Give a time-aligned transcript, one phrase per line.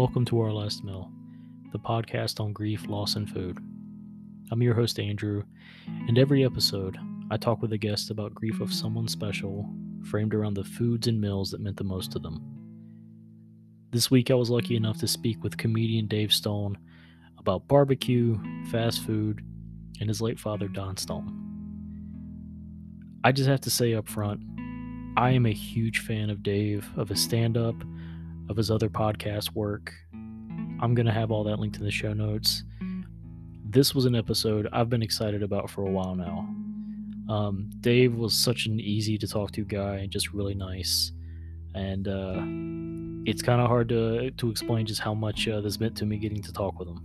[0.00, 1.12] Welcome to Our Last Meal,
[1.72, 3.58] the podcast on grief, loss, and food.
[4.50, 5.42] I'm your host, Andrew,
[6.08, 6.96] and every episode,
[7.30, 9.68] I talk with a guest about grief of someone special,
[10.04, 12.40] framed around the foods and meals that meant the most to them.
[13.90, 16.78] This week, I was lucky enough to speak with comedian Dave Stone
[17.36, 18.38] about barbecue,
[18.70, 19.42] fast food,
[20.00, 21.30] and his late father, Don Stone.
[23.22, 24.40] I just have to say up front,
[25.18, 27.76] I am a huge fan of Dave, of his stand up,
[28.50, 29.92] of his other podcast work.
[30.12, 32.64] I'm going to have all that linked in the show notes.
[33.64, 36.48] This was an episode I've been excited about for a while now.
[37.32, 41.12] Um, Dave was such an easy to talk to guy and just really nice.
[41.76, 45.96] And uh, it's kind of hard to, to explain just how much uh, this meant
[45.98, 47.00] to me getting to talk with him.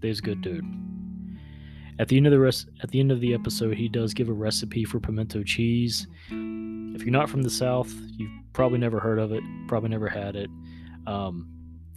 [0.00, 0.64] Dave's a good dude.
[1.98, 4.30] At the end of the rest, at the end of the episode, he does give
[4.30, 6.06] a recipe for pimento cheese.
[6.94, 10.36] If you're not from the South, you've probably never heard of it, probably never had
[10.36, 10.50] it.
[11.06, 11.48] Um,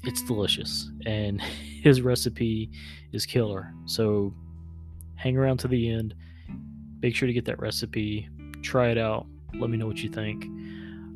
[0.03, 1.42] it's delicious, and
[1.83, 2.72] his recipe
[3.11, 3.73] is killer.
[3.86, 4.34] So
[5.16, 6.16] hang around to the end.
[7.02, 8.30] Make sure to get that recipe.
[8.61, 9.25] Try it out.
[9.53, 10.45] Let me know what you think.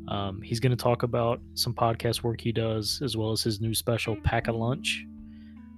[0.09, 3.61] Um, he's going to talk about some podcast work he does, as well as his
[3.61, 5.05] new special, Pack a Lunch.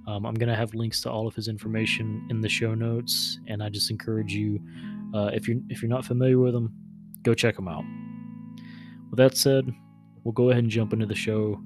[0.07, 3.39] Um, I'm going to have links to all of his information in the show notes,
[3.47, 4.59] and I just encourage you,
[5.13, 6.73] uh, if you're if you're not familiar with him,
[7.23, 7.83] go check them out.
[9.09, 9.73] With that said,
[10.23, 11.61] we'll go ahead and jump into the show.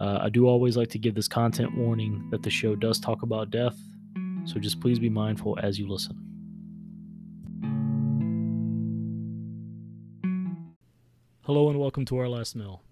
[0.00, 3.22] Uh, I do always like to give this content warning that the show does talk
[3.22, 3.76] about death,
[4.44, 6.16] so just please be mindful as you listen.
[11.42, 12.82] Hello and welcome to our last meal.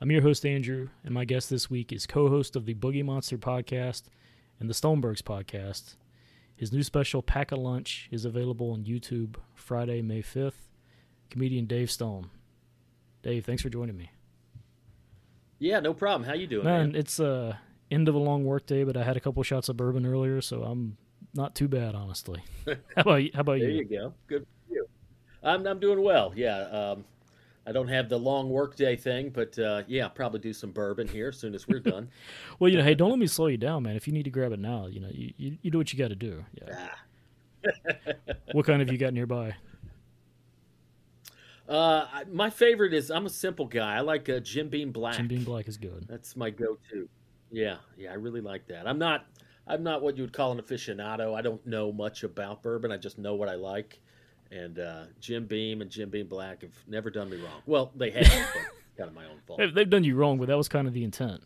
[0.00, 3.04] I'm your host, Andrew, and my guest this week is co host of the Boogie
[3.04, 4.04] Monster podcast
[4.58, 5.96] and the Stonebergs podcast.
[6.56, 10.67] His new special, Pack a Lunch, is available on YouTube Friday, May 5th.
[11.30, 12.30] Comedian Dave Stone.
[13.22, 14.10] Dave, thanks for joining me.
[15.58, 16.28] Yeah, no problem.
[16.28, 16.92] How you doing, man?
[16.92, 16.96] man?
[16.96, 17.56] It's uh
[17.90, 20.40] end of a long work day, but I had a couple shots of bourbon earlier,
[20.40, 20.96] so I'm
[21.34, 22.42] not too bad, honestly.
[22.66, 23.30] how about you?
[23.34, 23.78] How about there you?
[23.78, 24.14] you go.
[24.26, 24.88] Good for you.
[25.42, 26.32] I'm I'm doing well.
[26.34, 26.60] Yeah.
[26.60, 27.04] Um,
[27.66, 31.28] I don't have the long workday thing, but uh, yeah, probably do some bourbon here
[31.28, 32.08] as soon as we're done.
[32.58, 33.94] well, you know, hey, don't let me slow you down, man.
[33.94, 35.98] If you need to grab it now, you know, you, you, you do what you
[35.98, 36.46] got to do.
[36.54, 36.88] Yeah.
[37.66, 37.72] Ah.
[38.52, 39.54] what kind have you got nearby?
[41.68, 43.96] Uh, my favorite is I'm a simple guy.
[43.96, 45.16] I like uh, Jim Beam Black.
[45.16, 46.06] Jim Beam Black is good.
[46.08, 47.08] That's my go-to.
[47.50, 48.86] Yeah, yeah, I really like that.
[48.86, 49.26] I'm not,
[49.66, 51.36] I'm not what you would call an aficionado.
[51.36, 52.90] I don't know much about bourbon.
[52.90, 54.00] I just know what I like.
[54.50, 57.62] And uh, Jim Beam and Jim Beam Black have never done me wrong.
[57.66, 58.24] Well, they have,
[58.54, 58.62] but
[58.96, 59.60] kind of my own fault.
[59.74, 61.42] They've done you wrong, but that was kind of the intent.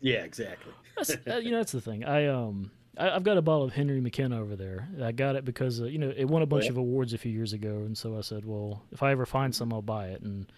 [0.00, 0.72] Yeah, exactly.
[1.26, 2.04] uh, you know, that's the thing.
[2.04, 4.88] I um, I, have got a bottle of Henry McKenna over there.
[5.02, 6.70] I got it because uh, you know it won a bunch yeah.
[6.70, 9.54] of awards a few years ago, and so I said, well, if I ever find
[9.54, 10.22] some, I'll buy it.
[10.22, 10.50] And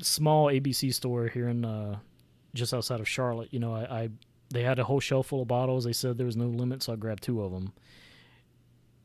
[0.00, 1.98] small ABC store here in uh,
[2.54, 4.08] just outside of Charlotte, you know, I, I
[4.50, 5.84] they had a whole shelf full of bottles.
[5.84, 7.72] They said there was no limit, so I grabbed two of them.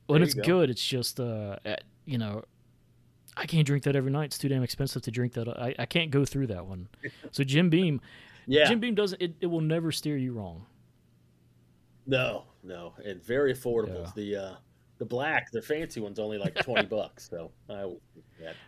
[0.08, 0.44] When it's go.
[0.44, 1.58] good, it's just uh,
[2.06, 2.44] you know,
[3.38, 4.26] I can't drink that every night.
[4.26, 5.48] It's too damn expensive to drink that.
[5.48, 6.88] I, I can't go through that one.
[7.32, 8.02] So Jim Beam,
[8.48, 9.22] yeah, Jim Beam doesn't.
[9.22, 10.66] It, it will never steer you wrong.
[12.08, 14.06] No, no, and very affordable.
[14.06, 14.12] Yeah.
[14.16, 14.56] The uh,
[14.98, 17.30] the black, the fancy one's only like twenty bucks.
[17.30, 17.92] So I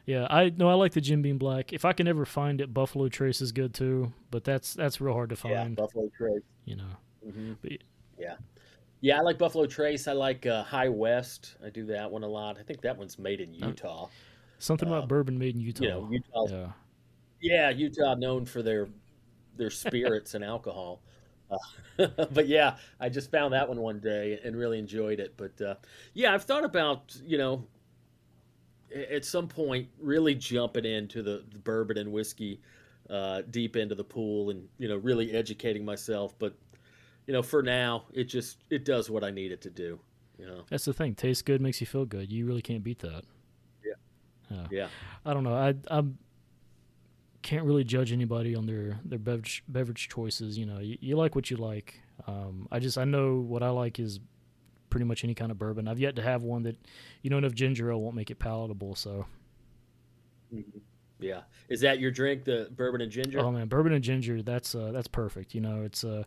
[0.06, 1.74] yeah, I no, I like the Jim Beam Black.
[1.74, 5.13] If I can ever find it, Buffalo Trace is good too, but that's that's real
[5.13, 5.78] hard to find.
[5.78, 6.41] Yeah, Buffalo Trace.
[6.66, 7.53] You know, mm-hmm.
[7.62, 7.72] but,
[8.19, 8.35] yeah.
[9.00, 10.08] Yeah, I like Buffalo Trace.
[10.08, 11.56] I like uh, High West.
[11.64, 12.58] I do that one a lot.
[12.59, 14.09] I think that one's made in uh, Utah.
[14.58, 15.84] Something about um, bourbon made in Utah.
[15.84, 16.47] You know, Utah.
[16.50, 16.72] Yeah.
[17.41, 18.90] yeah, Utah known for their
[19.56, 21.02] their spirits and alcohol.
[21.97, 25.34] But yeah, I just found that one one day and really enjoyed it.
[25.35, 25.75] But uh,
[26.13, 27.66] yeah, I've thought about you know
[29.12, 32.62] at some point really jumping into the, the bourbon and whiskey
[33.09, 36.38] uh, deep into the pool and you know really educating myself.
[36.38, 36.53] But
[37.25, 40.00] you know, for now, it just it does what I need it to do.
[40.38, 41.16] You know, that's the thing.
[41.16, 42.31] Tastes good, makes you feel good.
[42.31, 43.24] You really can't beat that.
[44.49, 44.67] Yeah.
[44.72, 44.88] yeah.
[45.26, 45.55] I don't know.
[45.55, 46.17] I I'm
[47.41, 50.57] can't really judge anybody on their their beverage beverage choices.
[50.57, 52.01] You know, you, you like what you like.
[52.28, 54.19] Um, I just I know what I like is
[54.89, 55.87] pretty much any kind of bourbon.
[55.87, 56.78] I've yet to have one that
[57.22, 58.95] you know enough ginger ale won't make it palatable.
[58.95, 59.25] So.
[60.53, 60.79] Mm-hmm.
[61.19, 63.39] Yeah, is that your drink, the bourbon and ginger?
[63.39, 64.43] Oh man, bourbon and ginger.
[64.43, 65.55] That's uh, that's perfect.
[65.55, 66.23] You know, it's uh,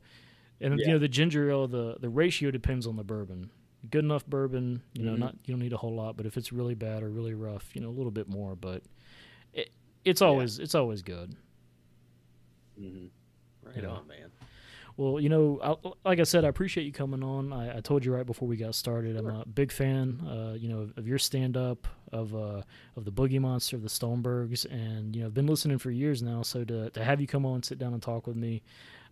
[0.61, 0.87] and yeah.
[0.87, 1.69] you know the ginger ale.
[1.69, 3.51] The the ratio depends on the bourbon.
[3.89, 5.21] Good enough bourbon, you know, mm-hmm.
[5.21, 6.17] not you don't need a whole lot.
[6.17, 8.57] But if it's really bad or really rough, you know, a little bit more.
[8.57, 8.83] But
[10.05, 10.65] it's always yeah.
[10.65, 11.37] it's always good.
[12.81, 13.07] Mm-hmm.
[13.67, 13.91] Right you know?
[13.91, 14.31] on, man.
[14.97, 17.55] Well, you know, I, like I said, I appreciate you coming on.
[17.55, 20.69] I, I, told you right before we got started, I'm a big fan, uh, you
[20.69, 22.63] know, of, of your stand up, of uh,
[22.97, 26.23] of the Boogie Monster, of the Stonebergs, and you know, I've been listening for years
[26.23, 26.43] now.
[26.43, 28.63] So to to have you come on, sit down, and talk with me,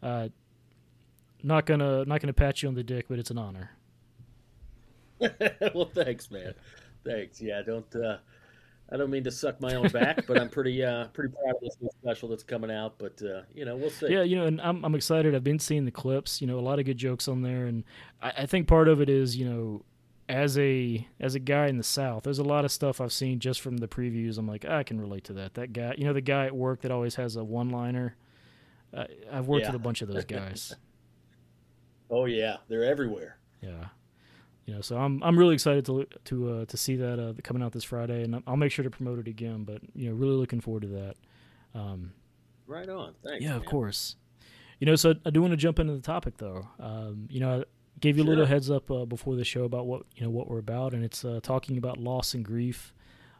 [0.02, 0.28] uh,
[1.42, 3.70] not gonna not gonna pat you on the dick, but it's an honor.
[5.74, 6.54] well, thanks, man.
[7.04, 7.40] Thanks.
[7.40, 7.96] Yeah, don't.
[7.96, 8.18] Uh,
[8.90, 11.60] I don't mean to suck my own back, but I'm pretty uh, pretty proud of
[11.60, 12.98] this new special that's coming out.
[12.98, 14.06] But uh, you know, we'll see.
[14.08, 15.34] Yeah, you know, and I'm I'm excited.
[15.34, 16.40] I've been seeing the clips.
[16.40, 17.84] You know, a lot of good jokes on there, and
[18.22, 19.84] I, I think part of it is you know,
[20.28, 23.40] as a as a guy in the South, there's a lot of stuff I've seen
[23.40, 24.38] just from the previews.
[24.38, 25.54] I'm like, I can relate to that.
[25.54, 28.16] That guy, you know, the guy at work that always has a one liner.
[28.94, 29.72] Uh, I've worked yeah.
[29.72, 30.74] with a bunch of those guys.
[32.10, 33.36] oh yeah, they're everywhere.
[33.60, 33.88] Yeah
[34.68, 37.62] you know, so I'm I'm really excited to to uh, to see that uh, coming
[37.62, 39.64] out this Friday, and I'll make sure to promote it again.
[39.64, 41.14] But you know, really looking forward to that.
[41.74, 42.12] Um,
[42.66, 43.14] right on.
[43.24, 43.42] Thanks.
[43.42, 43.60] Yeah, man.
[43.60, 44.16] of course.
[44.78, 46.68] You know, so I do want to jump into the topic though.
[46.78, 47.64] Um, you know, I
[47.98, 48.28] gave you sure.
[48.28, 50.92] a little heads up uh, before the show about what you know what we're about,
[50.92, 52.92] and it's uh, talking about loss and grief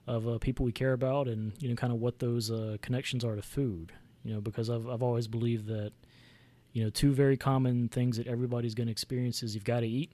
[0.06, 3.22] of uh, people we care about, and you know, kind of what those uh, connections
[3.22, 3.92] are to food.
[4.24, 5.92] You know, because I've I've always believed that
[6.72, 9.86] you know two very common things that everybody's going to experience is you've got to
[9.86, 10.10] eat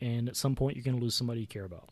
[0.00, 1.90] and at some point you're going to lose somebody you care about.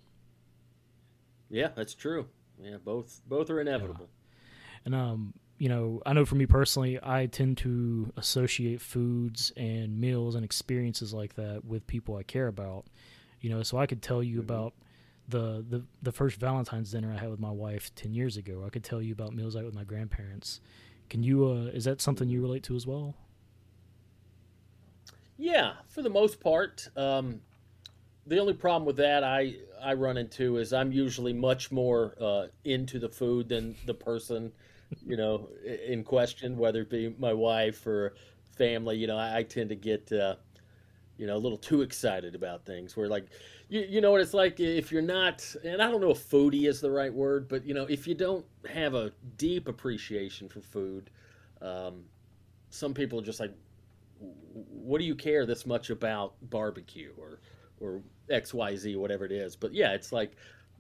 [1.51, 2.27] Yeah, that's true.
[2.61, 4.09] Yeah, both both are inevitable.
[4.09, 4.81] Yeah.
[4.87, 9.99] And um, you know, I know for me personally, I tend to associate foods and
[9.99, 12.87] meals and experiences like that with people I care about.
[13.41, 14.51] You know, so I could tell you mm-hmm.
[14.51, 14.75] about
[15.29, 18.65] the, the the first Valentine's dinner I had with my wife ten years ago.
[18.67, 20.61] I could tell you about meals I had with my grandparents.
[21.09, 21.47] Can you?
[21.47, 23.15] Uh, is that something you relate to as well?
[25.37, 26.89] Yeah, for the most part.
[26.97, 27.41] Um,
[28.27, 32.47] the only problem with that I I run into is I'm usually much more uh,
[32.65, 34.53] into the food than the person,
[35.07, 38.15] you know, in question, whether it be my wife or
[38.57, 38.97] family.
[38.97, 40.37] You know, I, I tend to get, uh,
[41.19, 42.97] you know, a little too excited about things.
[42.97, 43.27] Where like,
[43.69, 46.69] you you know what it's like if you're not, and I don't know if foodie
[46.69, 50.61] is the right word, but you know, if you don't have a deep appreciation for
[50.61, 51.11] food,
[51.63, 52.05] um,
[52.71, 53.53] some people are just like,
[54.19, 57.41] what do you care this much about barbecue or
[57.81, 59.57] or XYZ, whatever it is.
[59.57, 60.33] But yeah, it's like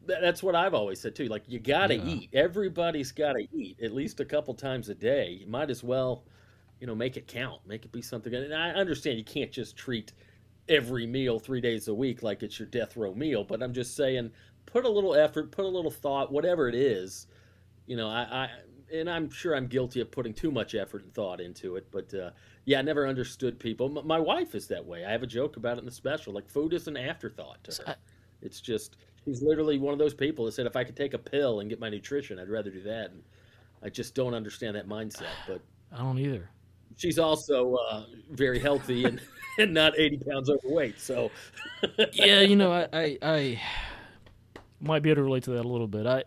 [0.06, 1.26] that's what I've always said too.
[1.26, 2.04] Like you got to yeah.
[2.06, 2.31] eat.
[2.32, 5.38] Everybody's got to eat at least a couple times a day.
[5.40, 6.25] You might as well,
[6.81, 7.60] you know, make it count.
[7.66, 8.32] Make it be something.
[8.34, 10.12] And I understand you can't just treat
[10.69, 13.44] every meal three days a week like it's your death row meal.
[13.44, 14.31] But I'm just saying,
[14.66, 17.26] put a little effort, put a little thought, whatever it is.
[17.87, 18.50] You know, I, I
[18.92, 21.86] and I'm sure I'm guilty of putting too much effort and thought into it.
[21.90, 22.30] But uh,
[22.64, 23.98] yeah, I never understood people.
[23.98, 25.04] M- my wife is that way.
[25.04, 26.32] I have a joke about it in the special.
[26.32, 27.96] Like food is an afterthought to her.
[28.42, 31.18] It's just she's literally one of those people that said if I could take a
[31.18, 33.10] pill and get my nutrition, I'd rather do that.
[33.10, 33.22] And
[33.82, 35.34] I just don't understand that mindset.
[35.46, 35.60] But
[35.92, 36.50] I don't either.
[36.96, 39.20] She's also uh, very healthy and,
[39.58, 41.00] and not 80 pounds overweight.
[41.00, 41.30] So
[42.12, 43.60] yeah, you know, I, I, I
[44.80, 46.06] might be able to relate to that a little bit.
[46.06, 46.24] I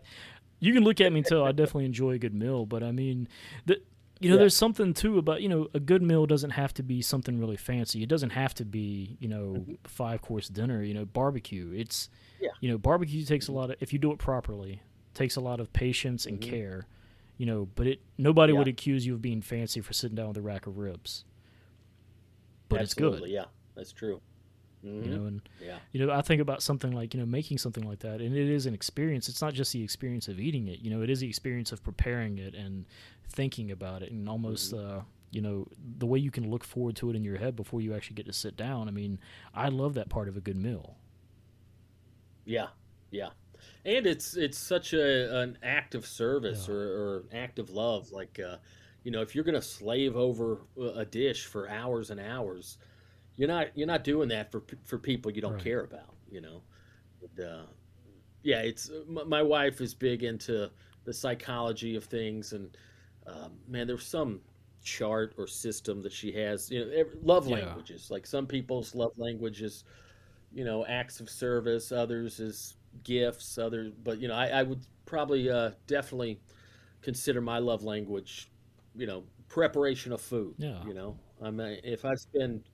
[0.60, 2.92] you can look at me and tell I definitely enjoy a good meal, but I
[2.92, 3.28] mean,
[3.66, 3.80] the,
[4.20, 4.40] you know, yeah.
[4.40, 7.56] there's something too about you know a good meal doesn't have to be something really
[7.56, 8.02] fancy.
[8.02, 9.74] It doesn't have to be you know mm-hmm.
[9.84, 10.82] five course dinner.
[10.82, 11.72] You know, barbecue.
[11.74, 12.10] It's
[12.40, 12.50] yeah.
[12.60, 14.82] you know barbecue takes a lot of if you do it properly
[15.14, 16.50] takes a lot of patience and mm-hmm.
[16.50, 16.86] care.
[17.38, 18.58] You know, but it nobody yeah.
[18.58, 21.24] would accuse you of being fancy for sitting down with a rack of ribs.
[22.68, 23.30] But Absolutely, it's good.
[23.30, 24.20] Yeah, that's true.
[24.84, 25.04] Mm-hmm.
[25.04, 25.78] You know, and yeah.
[25.92, 28.48] you know, I think about something like you know making something like that, and it
[28.48, 29.28] is an experience.
[29.28, 30.80] It's not just the experience of eating it.
[30.80, 32.86] You know, it is the experience of preparing it and
[33.28, 34.98] thinking about it, and almost mm-hmm.
[34.98, 35.66] uh, you know
[35.98, 38.26] the way you can look forward to it in your head before you actually get
[38.26, 38.88] to sit down.
[38.88, 39.18] I mean,
[39.54, 40.96] I love that part of a good meal.
[42.46, 42.68] Yeah,
[43.10, 43.30] yeah,
[43.84, 46.74] and it's it's such a an act of service yeah.
[46.74, 48.12] or, or act of love.
[48.12, 48.56] Like, uh,
[49.04, 50.62] you know, if you're gonna slave over
[50.96, 52.78] a dish for hours and hours
[53.40, 55.64] you're not you're not doing that for for people you don't right.
[55.64, 56.14] care about.
[56.30, 56.62] You know,
[57.22, 57.62] and, uh,
[58.42, 58.58] yeah.
[58.58, 60.70] It's my wife is big into
[61.04, 62.76] the psychology of things, and
[63.26, 64.42] um, man, there's some
[64.82, 66.70] chart or system that she has.
[66.70, 67.56] You know, every, love yeah.
[67.56, 68.10] languages.
[68.10, 69.84] Like some people's love language is,
[70.52, 71.92] you know, acts of service.
[71.92, 73.56] Others is gifts.
[73.56, 76.38] Others, but you know, I, I would probably uh, definitely
[77.00, 78.50] consider my love language,
[78.94, 80.56] you know, preparation of food.
[80.58, 80.84] Yeah.
[80.84, 82.64] You know, I mean, if I spend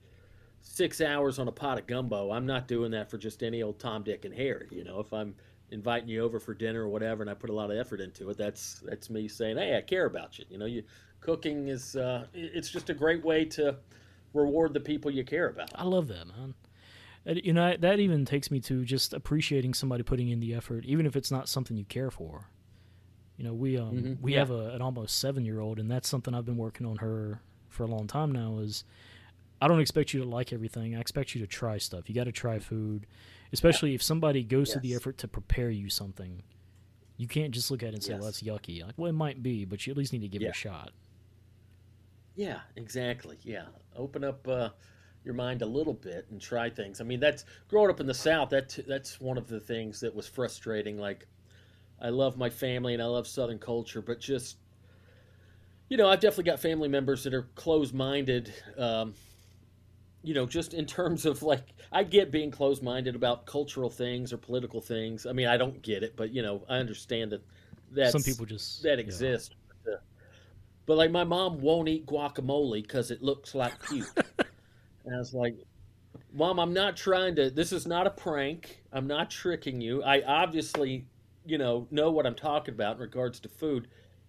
[0.63, 2.33] six hours on a pot of gumbo.
[2.33, 4.69] I'm not doing that for just any old Tom, Dick, and Harry.
[4.71, 5.35] You know, if I'm
[5.71, 8.31] inviting you over for dinner or whatever, and I put a lot of effort into
[8.31, 10.45] it, that's that's me saying, hey, I care about you.
[10.49, 10.83] You know, you
[11.21, 13.77] cooking is uh, it's just a great way to
[14.33, 15.71] reward the people you care about.
[15.75, 16.55] I love that, man.
[17.25, 21.07] You know, that even takes me to just appreciating somebody putting in the effort, even
[21.07, 22.49] if it's not something you care for.
[23.37, 24.23] You know, we um mm-hmm.
[24.23, 24.41] we yeah.
[24.41, 27.41] have a, an almost seven year old, and that's something I've been working on her
[27.69, 28.59] for a long time now.
[28.59, 28.85] Is
[29.61, 30.97] I don't expect you to like everything.
[30.97, 32.09] I expect you to try stuff.
[32.09, 33.07] You got to try food,
[33.53, 36.43] especially if somebody goes to the effort to prepare you something.
[37.17, 39.43] You can't just look at it and say, "Well, that's yucky." Like, well, it might
[39.43, 40.91] be, but you at least need to give it a shot.
[42.35, 43.39] Yeah, exactly.
[43.43, 43.65] Yeah.
[43.97, 44.69] Open up uh,
[45.25, 47.01] your mind a little bit and try things.
[47.01, 50.15] I mean, that's growing up in the South, that that's one of the things that
[50.15, 50.99] was frustrating.
[50.99, 51.27] Like
[52.01, 54.59] I love my family and I love Southern culture, but just
[55.89, 59.15] you know, I've definitely got family members that are closed-minded um,
[60.27, 64.39] you know, just in terms of like I get being closed-minded about cultural things or
[64.39, 65.25] political things.
[65.25, 67.43] I mean, I don't get it, but you know, I understand that
[67.93, 69.05] that's Some people just that yeah.
[69.05, 69.55] exist.
[69.85, 69.97] But, uh,
[70.85, 74.09] but like my mom won't eat guacamole because it looks like puke.
[75.05, 75.55] and I was like,
[76.33, 77.49] Mom, I'm not trying to.
[77.49, 78.83] This is not a prank.
[78.93, 80.03] I'm not tricking you.
[80.03, 81.07] I obviously,
[81.45, 83.87] you know, know what I'm talking about in regards to food.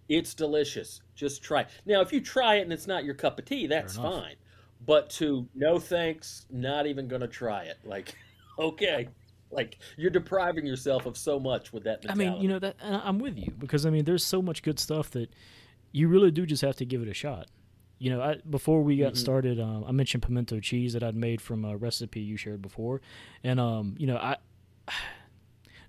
[0.08, 1.02] It's delicious.
[1.16, 1.66] Just try.
[1.88, 4.36] Now, if you try it and it's not your cup of tea, that's fine.
[4.88, 7.78] But to no thanks, not even gonna try it.
[7.84, 8.16] Like,
[8.60, 9.10] okay,
[9.52, 13.20] like you're depriving yourself of so much with that I mean, you know that I'm
[13.20, 15.30] with you because I mean, there's so much good stuff that
[15.92, 17.48] you really do just have to give it a shot.
[18.00, 19.18] You know, I, before we got Mhm.
[19.18, 23.02] started, um, I mentioned pimento cheese that I'd made from a recipe you shared before,
[23.44, 24.38] and um, you know, I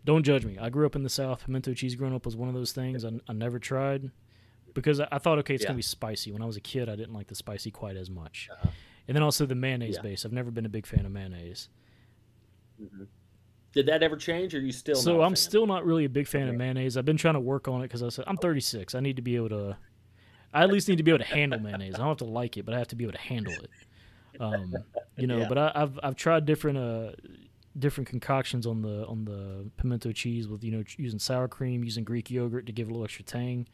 [0.04, 0.58] don't judge me.
[0.58, 1.44] I grew up in the South.
[1.44, 4.10] Pimento cheese growing up was one of those things I, I never tried
[4.74, 5.68] because I, I thought, okay, it's Yeah.
[5.68, 6.32] gonna be spicy.
[6.32, 8.70] When I was a kid, I didn't like the spicy quite as much, Uh-huh.
[9.08, 10.02] And then also the mayonnaise Yeah.
[10.02, 10.24] base.
[10.24, 11.68] I've never been a big fan of mayonnaise.
[12.80, 13.06] Mhm.
[13.72, 14.96] Did that ever change, or are you still?
[14.96, 15.36] so I'm fan?
[15.36, 16.96] still not really a big fan of mayonnaise.
[16.96, 18.94] I've been trying to work on it because I said I'm 36.
[18.94, 19.76] I need to be able to.
[20.54, 21.94] I at least need to be able to handle mayonnaise.
[21.96, 23.70] I don't have to like it, but I have to be able to handle it.
[24.40, 24.74] Um,
[25.16, 25.48] you know, Yeah.
[25.48, 27.12] but I, I've I've tried different uh
[27.78, 32.04] different concoctions on the on the pimento cheese with you know using sour cream, using
[32.04, 33.66] Greek yogurt to give it a little extra tang.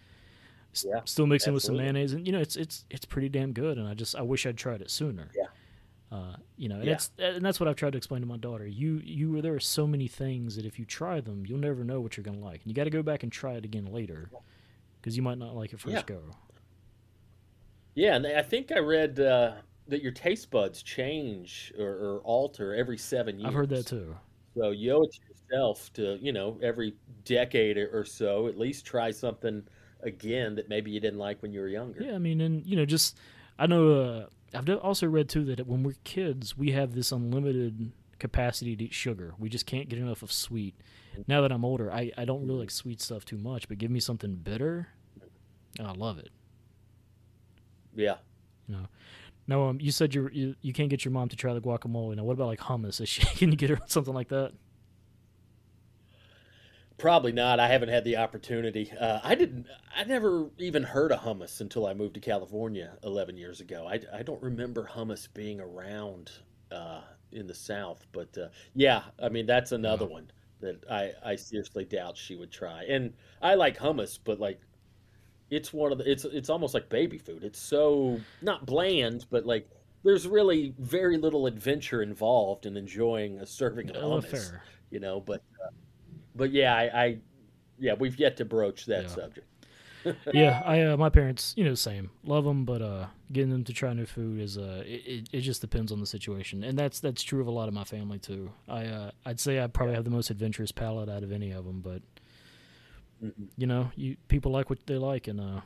[0.83, 3.77] Yeah, still mixing with some mayonnaise, and you know it's it's it's pretty damn good.
[3.79, 5.31] And I just I wish I'd tried it sooner.
[5.37, 5.47] Yeah.
[6.11, 6.93] Uh, you know, and Yeah.
[6.93, 8.67] it's and that's what I've tried to explain to my daughter.
[8.67, 12.01] You you there are so many things that if you try them, you'll never know
[12.01, 12.63] what you're gonna like.
[12.63, 14.31] And you got to go back and try it again later,
[15.01, 16.03] because you might not like it first Yeah.
[16.07, 16.21] go.
[17.95, 19.55] Yeah, and I think I read uh,
[19.89, 23.49] that your taste buds change or, or alter every seven years.
[23.49, 24.17] I've heard that too.
[24.57, 28.85] So you owe it to yourself to, you know, every decade or so, at least
[28.87, 29.63] try something
[30.05, 32.03] again that maybe you didn't like when you were younger.
[32.03, 33.17] Yeah, I mean, and you know, just
[33.59, 37.93] I know uh, I've also read too that when we're kids, we have this unlimited
[38.19, 39.35] capacity to eat sugar.
[39.39, 40.75] We just can't get enough of sweet.
[41.29, 43.91] Now that I'm older, I, I don't really like sweet stuff too much, but give
[43.91, 44.89] me something bitter,
[45.79, 46.31] and I love it.
[47.95, 48.17] Yeah.
[48.69, 48.87] You know.
[49.47, 52.17] Now, um, you said you you you can't get your mom to try the guacamole.
[52.17, 53.01] Now, what about like hummus?
[53.01, 54.53] Is she, can you get her something like that?
[56.97, 57.59] Probably not.
[57.59, 58.91] I haven't had the opportunity.
[58.93, 59.67] Uh, I didn't.
[59.97, 63.87] I never even heard of hummus until I moved to California 11 years ago.
[63.89, 66.31] I, I don't remember hummus being around
[66.71, 70.07] uh, in the South, but uh, yeah, I mean that's another Yeah.
[70.07, 72.85] one that I I seriously doubt she would try.
[72.85, 74.61] And I like hummus, but like
[75.51, 77.45] it's one of the it's it's almost like baby food.
[77.45, 79.71] It's so not bland, but like
[80.05, 84.65] there's really very little adventure involved in enjoying a serving of Uh, hummus fair.
[84.91, 85.69] you know but uh,
[86.35, 87.19] but yeah I, I
[87.79, 89.09] yeah we've yet to broach that Yeah.
[89.09, 89.47] subject
[90.35, 92.11] yeah, I uh, my parents, you know, same.
[92.25, 95.41] Love them, but uh, getting them to try new food is uh, it, it, it
[95.41, 98.19] just depends on the situation, and that's that's true of a lot of my family
[98.19, 98.51] too.
[98.69, 101.65] I uh, I'd say I probably have the most adventurous palate out of any of
[101.65, 102.03] them, but
[103.25, 103.49] Mhm.
[103.57, 105.61] you know, you people like what they like, and uh,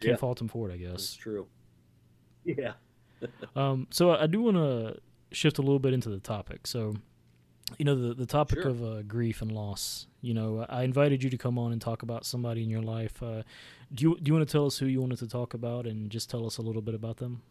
[0.00, 0.16] can't Yeah.
[0.16, 1.14] fault them for it, I that's guess.
[1.14, 1.46] true
[2.44, 2.72] yeah
[3.54, 4.98] Um, so I do want to
[5.30, 6.66] shift a little bit into the topic.
[6.66, 6.94] So,
[7.78, 8.70] you know, the the topic Sure.
[8.70, 10.06] of uh, grief and loss.
[10.20, 13.22] You know, I invited you to come on and talk about somebody in your life.
[13.22, 13.42] Uh,
[13.94, 16.10] do you do you want to tell us who you wanted to talk about and
[16.10, 17.42] just tell us a little bit about them?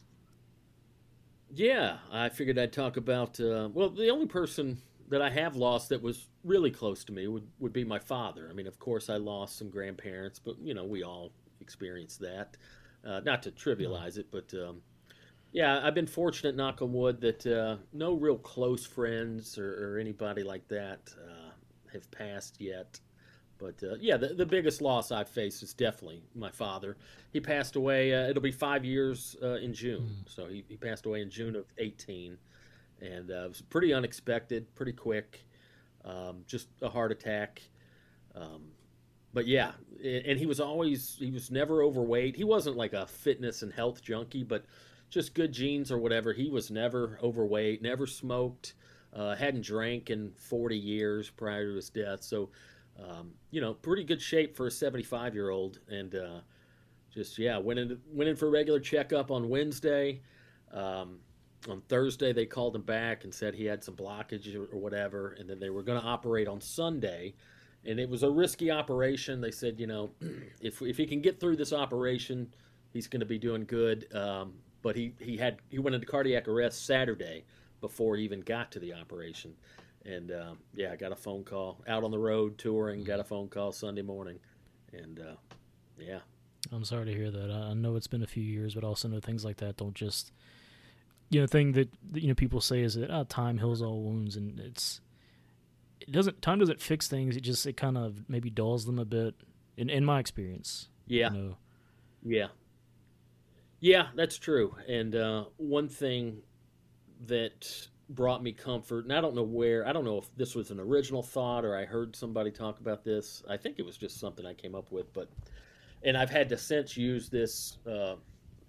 [1.53, 4.77] yeah i figured i'd talk about uh, well the only person
[5.09, 8.47] that i have lost that was really close to me would, would be my father
[8.49, 12.55] i mean of course i lost some grandparents but you know we all experience that
[13.05, 14.81] uh, not to trivialize it but um,
[15.51, 19.99] yeah i've been fortunate knock on wood that uh, no real close friends or, or
[19.99, 21.51] anybody like that uh,
[21.91, 22.99] have passed yet
[23.61, 26.97] But uh, yeah, the, the biggest loss I've faced is definitely my father.
[27.31, 28.11] He passed away.
[28.13, 30.09] Uh, it'll be five years uh, in June.
[30.25, 30.35] Mm.
[30.35, 32.37] So he, he passed away in June of 18.
[33.01, 35.45] And uh, it was pretty unexpected, pretty quick.
[36.03, 37.61] Um, just a heart attack.
[38.35, 38.71] Um,
[39.33, 42.35] but yeah, and he was always, he was never overweight.
[42.35, 44.65] He wasn't like a fitness and health junkie, but
[45.11, 46.33] just good genes or whatever.
[46.33, 48.73] He was never overweight, never smoked,
[49.13, 52.23] uh, hadn't drank in 40 years prior to his death.
[52.23, 52.49] So,
[52.97, 55.79] um, you know, pretty good shape for a 75 year old.
[55.89, 56.39] And uh,
[57.13, 60.21] just, yeah, went in, went in for a regular checkup on Wednesday.
[60.73, 61.19] Um,
[61.69, 65.47] on Thursday, they called him back and said he had some blockage or whatever, and
[65.47, 67.35] then they were going to operate on Sunday.
[67.85, 69.41] And it was a risky operation.
[69.41, 70.11] They said, you know,
[70.61, 72.51] if, if he can get through this operation,
[72.93, 74.07] he's going to be doing good.
[74.15, 77.45] Um, but he, he had he went into cardiac arrest Saturday
[77.79, 79.53] before he even got to the operation.
[80.05, 83.03] And um, yeah, I got a phone call out on the road touring.
[83.03, 84.39] Got a phone call Sunday morning,
[84.93, 85.35] and uh,
[85.99, 86.19] yeah.
[86.71, 87.51] I'm sorry to hear that.
[87.51, 90.31] I know it's been a few years, but also know things like that don't just
[91.31, 94.35] you know thing that you know people say is that oh, time heals all wounds,
[94.35, 95.01] and it's
[95.99, 97.37] it doesn't time doesn't fix things.
[97.37, 99.33] It just it kind of maybe dulls them a bit.
[99.77, 101.57] In in my experience, yeah, you know.
[102.23, 102.47] yeah,
[103.81, 104.73] yeah, that's true.
[104.87, 106.37] And uh, one thing
[107.27, 110.71] that brought me comfort, and I don't know where, I don't know if this was
[110.71, 113.43] an original thought or I heard somebody talk about this.
[113.49, 115.29] I think it was just something I came up with, but
[116.03, 118.15] and I've had to since use this uh,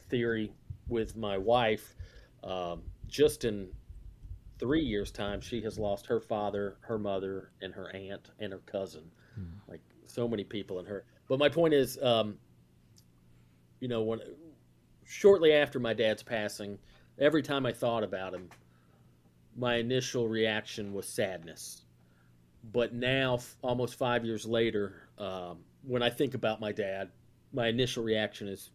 [0.08, 0.52] theory
[0.88, 1.94] with my wife
[2.44, 3.68] um, just in
[4.58, 8.62] three years' time, she has lost her father, her mother, and her aunt and her
[8.66, 9.04] cousin.
[9.34, 9.44] Hmm.
[9.68, 11.04] Like so many people in her.
[11.28, 12.36] But my point is, um,
[13.80, 14.20] you know, when
[15.12, 16.78] shortly after my dad's passing,
[17.18, 18.48] every time I thought about him,
[19.56, 21.82] my initial reaction was sadness.
[22.72, 27.10] But now, almost five years later, um, when I think about my dad,
[27.52, 28.70] my initial reaction is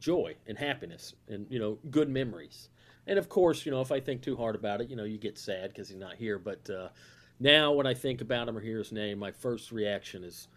[0.00, 2.68] joy and happiness and you know good memories
[3.08, 5.16] and of course, you know, if I think too hard about it, you know, you
[5.16, 6.38] get sad because he's not here.
[6.38, 6.88] But uh,
[7.40, 10.48] now, when I think about him or hear his name, my first reaction is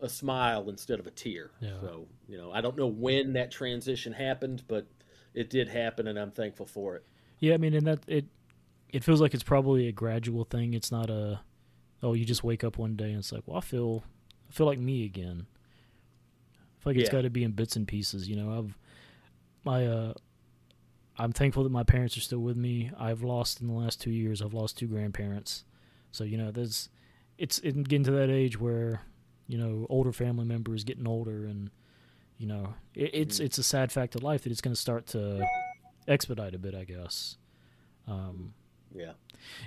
[0.00, 1.50] a smile instead of a tear.
[1.60, 1.80] Yeah.
[1.80, 4.86] So, you know, I don't know when that transition happened, but
[5.34, 7.04] it did happen, and I'm thankful for it.
[7.38, 8.26] Yeah, I mean, and that it
[8.90, 10.74] it feels like it's probably a gradual thing.
[10.74, 11.40] It's not a
[12.02, 14.04] oh, you just wake up one day and it's like, well, I feel
[14.48, 15.46] I feel like me again.
[16.58, 18.28] I feel like it's got to be in bits and pieces.
[18.28, 18.78] You know, I've
[19.64, 20.12] my uh
[21.18, 22.90] I'm thankful that my parents are still with me.
[22.98, 24.42] I've lost in the last two years.
[24.42, 25.64] I've lost two grandparents,
[26.12, 26.88] so you know, there's
[27.38, 29.02] it's it's getting to that age where
[29.46, 31.70] you know older family members getting older, and
[32.38, 33.46] you know it, it's mm-hmm.
[33.46, 35.44] it's a sad fact of life that it's going to start to
[36.08, 37.36] expedite a bit, I guess.
[38.08, 38.54] Um,
[38.94, 39.12] yeah,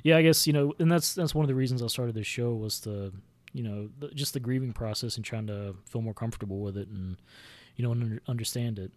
[0.04, 2.28] yeah, I guess you know, and that's that's one of the reasons I started this
[2.28, 3.12] show was to
[3.54, 6.88] you know the, just the grieving process and trying to feel more comfortable with it
[6.88, 7.18] and
[7.76, 8.92] you know understand it.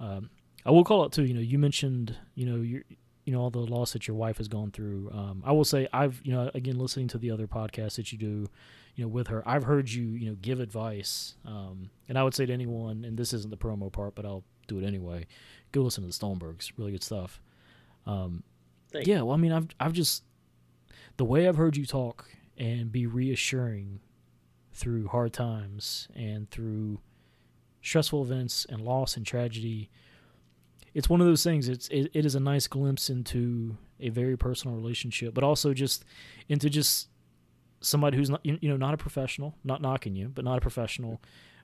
[0.00, 0.30] Um,
[0.64, 1.24] I will call it too.
[1.24, 2.82] You know, you mentioned you know your
[3.24, 5.10] you know all the loss that your wife has gone through.
[5.12, 8.18] Um, I will say I've you know again listening to the other podcasts that you
[8.18, 8.46] do,
[8.98, 11.36] you know with her, I've heard you you know give advice.
[11.46, 14.42] Um, and I would say to anyone, and this isn't the promo part, but I'll
[14.66, 15.26] do it anyway.
[15.70, 17.40] Go listen to the Stonebergs, really good stuff.
[18.06, 18.42] Um,
[18.92, 20.24] yeah, well, I mean, I've I've just
[21.16, 24.00] the way I've heard you talk and be reassuring
[24.72, 26.98] through hard times and through
[27.82, 29.90] stressful events and loss and tragedy
[30.94, 31.68] it's one of those things.
[31.68, 36.04] It's it, it is a nice glimpse into a very personal relationship, but also just
[36.48, 37.08] into just
[37.80, 41.20] somebody who's not you know not a professional, not knocking you, but not a professional,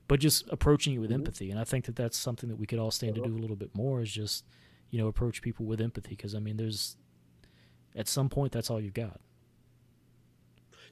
[0.07, 1.19] but just approaching you with mm-hmm.
[1.19, 1.51] empathy.
[1.51, 3.55] And I think that that's something that we could all stand to do a little
[3.55, 4.45] bit more is just
[4.89, 6.97] you know approach people with empathy because I mean there's
[7.95, 9.19] at some point that's all you've got.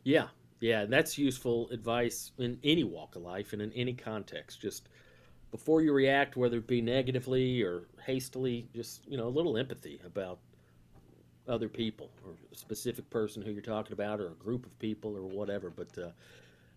[0.04, 0.28] Yeah,
[0.60, 4.62] yeah, that's useful advice in any walk of life and in any context.
[4.62, 4.90] Just
[5.52, 10.02] before you react, whether it be negatively or hastily, just you know a little empathy
[10.06, 10.40] about
[11.48, 15.16] other people or a specific person who you're talking about or a group of people
[15.16, 15.70] or whatever.
[15.70, 16.10] But uh,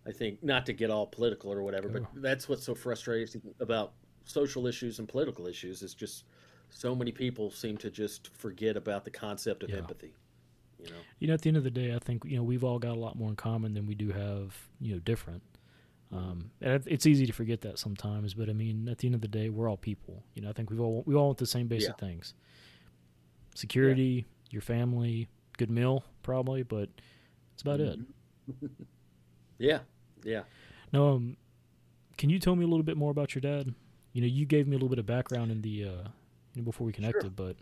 [0.07, 3.93] I think not to get all political or whatever, but that's what's so frustrating about
[4.25, 6.25] social issues and political issues is just
[6.69, 9.77] so many people seem to just forget about the concept of yeah.
[9.77, 10.15] empathy.
[10.79, 10.97] You know?
[11.21, 12.93] you know, at the end of the day, I think you know we've all got
[12.97, 15.43] a lot more in common than we do have you know different.
[16.13, 19.21] Um, and it's easy to forget that sometimes, but I mean, at the end of
[19.21, 20.23] the day, we're all people.
[20.35, 22.07] You know, I think we've all we all want the same basic yeah.
[22.07, 22.35] things:
[23.55, 24.25] security.
[24.51, 25.29] Your family,
[25.59, 26.89] good meal, probably, but
[27.55, 28.65] it's about mm-hmm.
[28.65, 28.71] it.
[29.59, 29.79] yeah,
[30.25, 30.43] yeah.
[30.93, 31.37] Now, um,
[32.17, 33.75] can you tell me a little bit more about your dad?
[34.13, 36.09] You know, you gave me a little bit of background in the uh,
[36.55, 37.31] you know, before we connected, sure.
[37.31, 37.57] but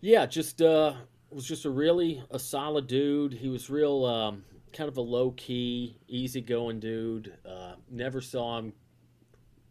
[0.00, 0.94] yeah, just uh,
[1.30, 3.32] was just a really a solid dude.
[3.32, 4.04] He was real.
[4.04, 7.32] Um, kind of a low key, easygoing dude.
[7.46, 8.72] Uh, never saw him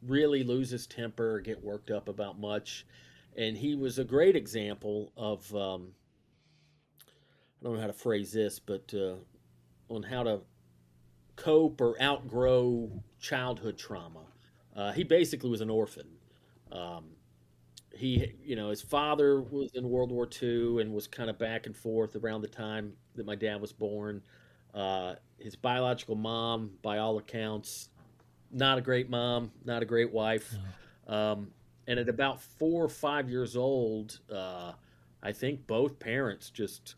[0.05, 2.85] really lose his temper or get worked up about much.
[3.35, 5.93] And he was a great example of, um,
[7.01, 9.15] I don't know how to phrase this, but uh,
[9.93, 10.41] on how to
[11.35, 14.25] cope or outgrow childhood trauma.
[14.75, 16.07] Uh, he basically was an orphan.
[16.71, 17.05] Um,
[17.93, 21.65] he, you know, his father was in World War II and was kind of back
[21.65, 24.21] and forth around the time that my dad was born.
[24.73, 27.89] Uh, his biological mom, by all accounts,
[28.51, 30.55] not a great mom, not a great wife.
[31.07, 31.13] No.
[31.13, 31.51] Um,
[31.91, 34.71] And at about four or five years old, uh,
[35.21, 36.95] I think both parents just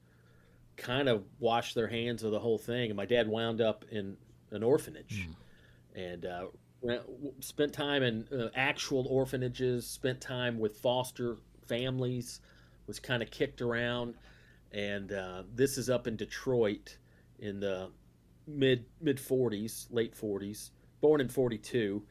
[0.78, 2.92] kind of washed their hands of the whole thing.
[2.92, 4.18] And my dad wound up in
[4.52, 6.00] an orphanage mm.
[6.00, 6.46] and uh,
[7.40, 12.42] spent time in uh, actual orphanages, spent time with foster families,
[12.86, 14.14] was kind of kicked around.
[14.74, 17.00] And uh, this is up in Detroit
[17.40, 17.90] in the
[18.46, 20.70] mid mid 40s, late 40s,
[21.02, 22.04] born in 42.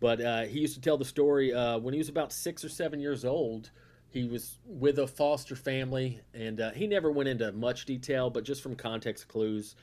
[0.00, 2.68] But uh, he used to tell the story uh, when he was about six or
[2.68, 3.70] seven years old.
[4.08, 8.44] He was with a foster family, and uh, he never went into much detail, but
[8.44, 9.74] just from context clues,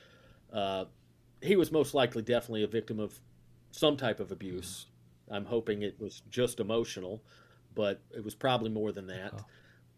[0.52, 0.86] uh,
[1.40, 3.20] he was most likely definitely a victim of
[3.70, 4.86] some type of abuse.
[5.30, 7.22] I'm hoping it was just emotional,
[7.74, 9.32] but it was probably more than that.
[9.36, 9.44] Oh.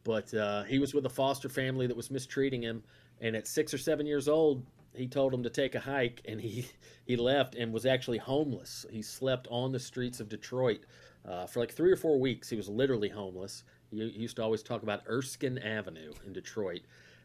[0.05, 2.83] But uh, he was with a foster family that was mistreating him,
[3.21, 4.65] and at six or seven years old,
[4.97, 6.67] he told him to take a hike, and he
[7.05, 8.87] he left and was actually homeless.
[8.91, 10.81] He slept on the streets of Detroit
[11.29, 12.49] uh, for like three or four weeks.
[12.49, 13.65] He was literally homeless.
[13.91, 16.83] He, he used to always talk about Erskine Avenue in Detroit,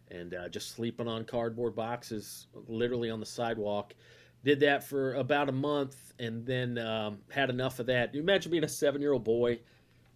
[0.10, 3.94] and uh, just sleeping on cardboard boxes, literally on the sidewalk.
[4.44, 8.14] Did that for about a month, and then um, had enough of that.
[8.16, 9.60] You imagine being a seven-year-old boy,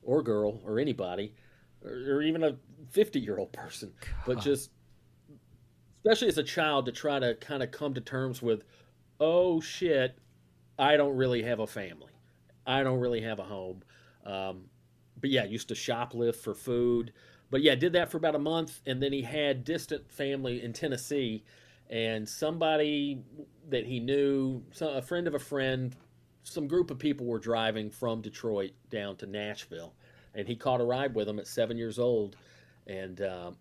[0.02, 1.34] or girl, or anybody,
[1.84, 2.58] or, or even a
[2.90, 4.10] fifty-year-old person, God.
[4.26, 4.72] but just
[6.06, 8.64] especially as a child, to try to kind of come to terms with,
[9.20, 10.18] oh shit,
[10.78, 12.12] I don't really have a family.
[12.68, 13.82] I don't really have a home.
[14.24, 14.66] Um,
[15.20, 17.12] but yeah, used to shoplift for food.
[17.50, 20.74] But yeah, did that for about a month, and then he had distant family in
[20.74, 21.44] Tennessee,
[21.90, 23.24] and somebody
[23.70, 25.96] that he knew, a friend of a friend,
[26.44, 29.94] some group of people were driving from Detroit down to Nashville,
[30.34, 32.36] and he caught a ride with them at seven years old,
[32.88, 33.52] and uh,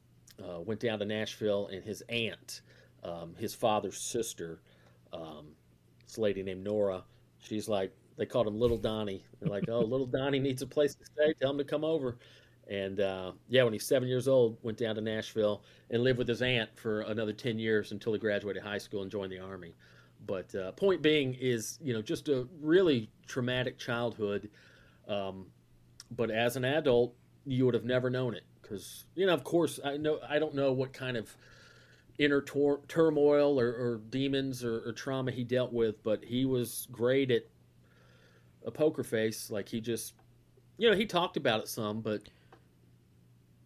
[0.42, 2.62] uh, went down to Nashville, and his aunt,
[3.03, 4.61] um, his father's sister,
[5.12, 5.47] um,
[6.05, 7.05] this lady named Nora,
[7.38, 9.25] she's like, they called him Little Donnie.
[9.40, 11.35] They're like, oh, Little Donnie needs a place to stay.
[11.40, 12.18] Tell him to come over.
[12.68, 16.29] And uh, yeah, when he's seven years old, went down to Nashville and lived with
[16.29, 19.75] his aunt for another 10 years until he graduated high school and joined the Army.
[20.27, 24.49] But uh, point being is, you know, just a really traumatic childhood.
[25.09, 25.47] Um,
[26.16, 29.79] but as an adult, you would have never known it because you know, of course,
[29.85, 31.37] I know I don't know what kind of
[32.18, 36.87] inner tor- turmoil or, or demons or, or, trauma he dealt with, but he was
[36.92, 37.42] great at
[38.64, 39.50] a poker face.
[39.50, 40.14] Like he just,
[40.79, 42.22] you know, he talked about it some, but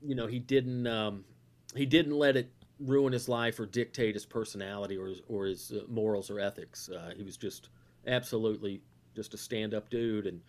[0.02, 1.24] you know, he didn't um,
[1.74, 5.72] he didn't let it ruin his life or dictate his personality or his, or his
[5.72, 6.88] uh, morals or ethics.
[6.88, 7.68] Uh, he was just
[8.06, 8.80] absolutely
[9.14, 10.40] just a stand up dude and.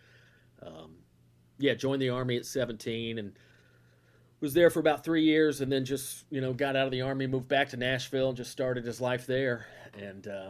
[0.61, 0.95] Um,
[1.59, 3.33] yeah, joined the army at 17 and
[4.41, 7.01] was there for about three years and then just you know got out of the
[7.01, 9.65] army moved back to nashville and just started his life there
[9.97, 10.49] and uh,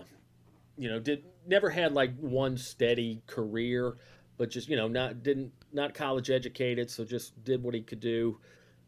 [0.78, 3.98] you know did never had like one steady career
[4.38, 8.00] but just you know not didn't not college educated so just did what he could
[8.00, 8.38] do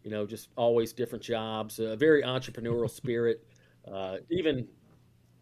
[0.03, 3.45] you know just always different jobs a very entrepreneurial spirit
[3.91, 4.67] uh, even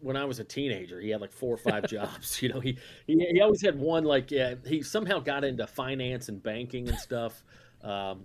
[0.00, 2.42] when I was a teenager, he had like four or five jobs.
[2.42, 6.28] You know, he, he he always had one like yeah, he somehow got into finance
[6.28, 7.44] and banking and stuff.
[7.82, 8.24] Um,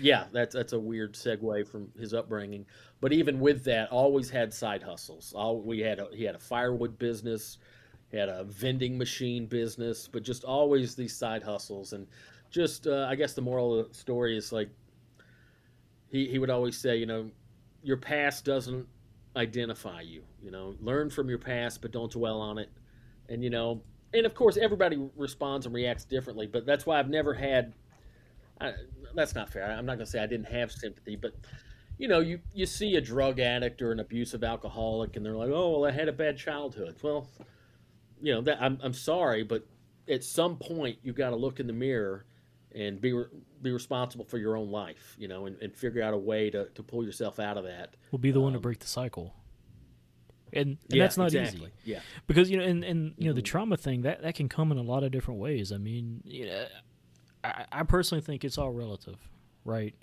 [0.00, 2.66] yeah, that's that's a weird segue from his upbringing.
[3.00, 5.32] But even with that, always had side hustles.
[5.36, 7.58] All we had a, he had a firewood business,
[8.12, 11.92] had a vending machine business, but just always these side hustles.
[11.92, 12.06] And
[12.50, 14.70] just uh, I guess the moral of the story is like
[16.08, 17.30] he he would always say, you know,
[17.82, 18.86] your past doesn't
[19.36, 20.22] identify you.
[20.42, 22.70] You know, learn from your past, but don't dwell on it.
[23.28, 26.46] And you know, and of course, everybody responds and reacts differently.
[26.46, 27.72] But that's why I've never had
[28.60, 28.72] I,
[29.14, 29.64] that's not fair.
[29.64, 31.34] I'm not going to say I didn't have sympathy, but
[31.98, 35.50] you know, you you see a drug addict or an abusive alcoholic, and they're like,
[35.50, 37.28] "Oh, well, I had a bad childhood." Well,
[38.20, 39.66] you know, that I'm I'm sorry, but
[40.08, 42.26] at some point you got to look in the mirror
[42.74, 43.14] and be
[43.62, 46.68] be responsible for your own life, you know, and, and figure out a way to,
[46.70, 47.94] to pull yourself out of that.
[48.10, 49.34] Will be the um, one to um, break the cycle.
[50.52, 51.62] And, and yeah, that's not exactly.
[51.62, 51.72] easy.
[51.84, 52.00] Yeah.
[52.26, 53.46] Because you know, and, and you know, the mm-hmm.
[53.46, 55.72] trauma thing that that can come in a lot of different ways.
[55.72, 56.66] I mean, you know,
[57.44, 59.18] I, I personally think it's all relative,
[59.64, 59.94] right?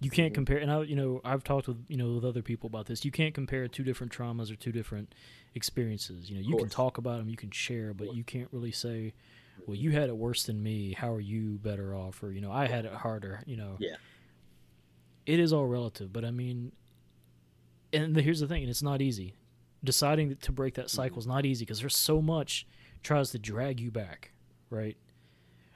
[0.00, 0.34] You can't mm-hmm.
[0.34, 3.04] compare, and I, you know, I've talked with you know with other people about this.
[3.04, 5.14] You can't compare two different traumas or two different
[5.54, 6.28] experiences.
[6.28, 9.14] You know, you can talk about them, you can share, but you can't really say,
[9.66, 10.92] "Well, you had it worse than me.
[10.92, 13.40] How are you better off?" Or you know, I had it harder.
[13.46, 13.96] You know, yeah.
[15.26, 16.72] It is all relative, but I mean,
[17.92, 19.34] and the, here's the thing, and it's not easy.
[19.82, 21.34] Deciding to break that cycle is mm-hmm.
[21.34, 22.66] not easy because there's so much
[23.02, 24.32] tries to drag you back,
[24.70, 24.96] right?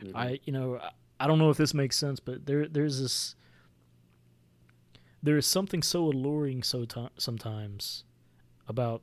[0.02, 0.16] Mm-hmm.
[0.16, 0.80] I you know
[1.20, 3.34] I don't know if this makes sense, but there there's this
[5.22, 8.04] there is something so alluring so to- sometimes
[8.68, 9.02] about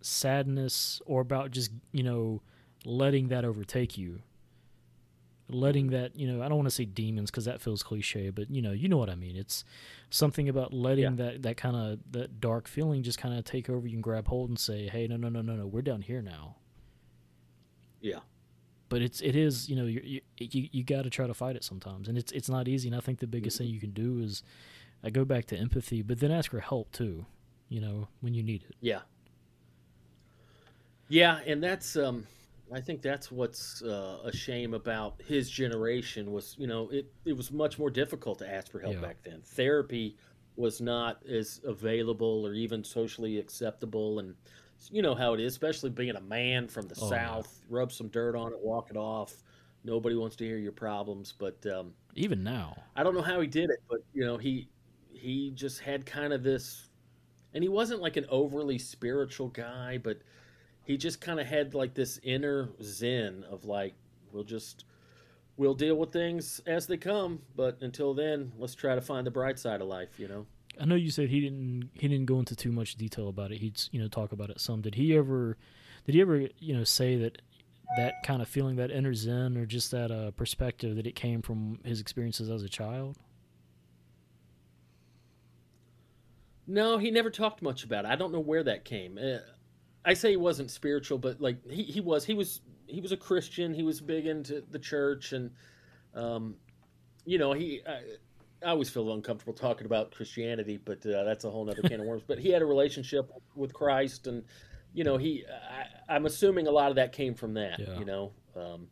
[0.00, 2.42] sadness or about just you know
[2.84, 4.20] letting that overtake you
[5.48, 8.50] letting that you know I don't want to say demons because that feels cliche, but
[8.50, 9.36] you know you know what I mean.
[9.36, 9.64] It's
[10.10, 11.24] something about letting yeah.
[11.24, 13.86] that that kind of that dark feeling just kind of take over.
[13.86, 16.22] You can grab hold and say, "Hey, no, no, no, no, no, we're down here
[16.22, 16.56] now."
[18.00, 18.20] Yeah.
[18.88, 21.64] But it's it is you know you you, you got to try to fight it
[21.64, 22.88] sometimes, and it's it's not easy.
[22.88, 24.42] And I think the biggest thing you can do is
[25.02, 27.26] I go back to empathy, but then ask for help too.
[27.68, 28.76] You know when you need it.
[28.80, 29.00] Yeah.
[31.08, 32.26] Yeah, and that's um
[32.72, 37.36] I think that's what's uh, a shame about his generation was, you know, it, it
[37.36, 39.00] was much more difficult to ask for help yeah.
[39.00, 39.40] back then.
[39.44, 40.16] Therapy
[40.56, 44.18] was not as available or even socially acceptable.
[44.18, 44.34] And
[44.90, 47.66] you know how it is, especially being a man from the oh, South, yeah.
[47.70, 49.34] rub some dirt on it, walk it off.
[49.84, 51.32] Nobody wants to hear your problems.
[51.36, 54.68] But um, even now, I don't know how he did it, but, you know, he,
[55.12, 56.88] he just had kind of this,
[57.54, 60.18] and he wasn't like an overly spiritual guy, but–
[60.86, 63.94] he just kind of had like this inner zen of like
[64.32, 64.84] we'll just
[65.56, 69.30] we'll deal with things as they come but until then let's try to find the
[69.30, 70.46] bright side of life you know
[70.80, 73.58] i know you said he didn't he didn't go into too much detail about it
[73.58, 75.56] he'd you know talk about it some did he ever
[76.04, 77.40] did he ever you know say that
[77.96, 81.40] that kind of feeling that enters in, or just that uh, perspective that it came
[81.40, 83.16] from his experiences as a child
[86.66, 89.38] no he never talked much about it i don't know where that came uh,
[90.06, 93.16] I say he wasn't spiritual, but like he, he was he was he was a
[93.16, 93.74] Christian.
[93.74, 95.50] He was big into the church, and
[96.14, 96.54] um,
[97.24, 97.82] you know he.
[97.86, 98.00] I,
[98.64, 102.06] I always feel uncomfortable talking about Christianity, but uh, that's a whole other can of
[102.06, 102.22] worms.
[102.26, 104.44] But he had a relationship with Christ, and
[104.94, 105.44] you know he.
[106.08, 107.78] I, am assuming a lot of that came from that.
[107.78, 107.98] Yeah.
[107.98, 108.88] You know, um,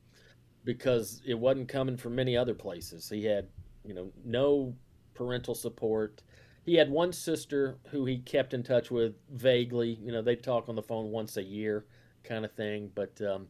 [0.65, 3.09] because it wasn't coming from many other places.
[3.09, 3.49] He had
[3.85, 4.75] you know no
[5.15, 6.23] parental support
[6.65, 9.99] he had one sister who he kept in touch with vaguely.
[10.03, 11.85] You know, they'd talk on the phone once a year,
[12.25, 12.91] kind of thing.
[12.95, 13.49] But um,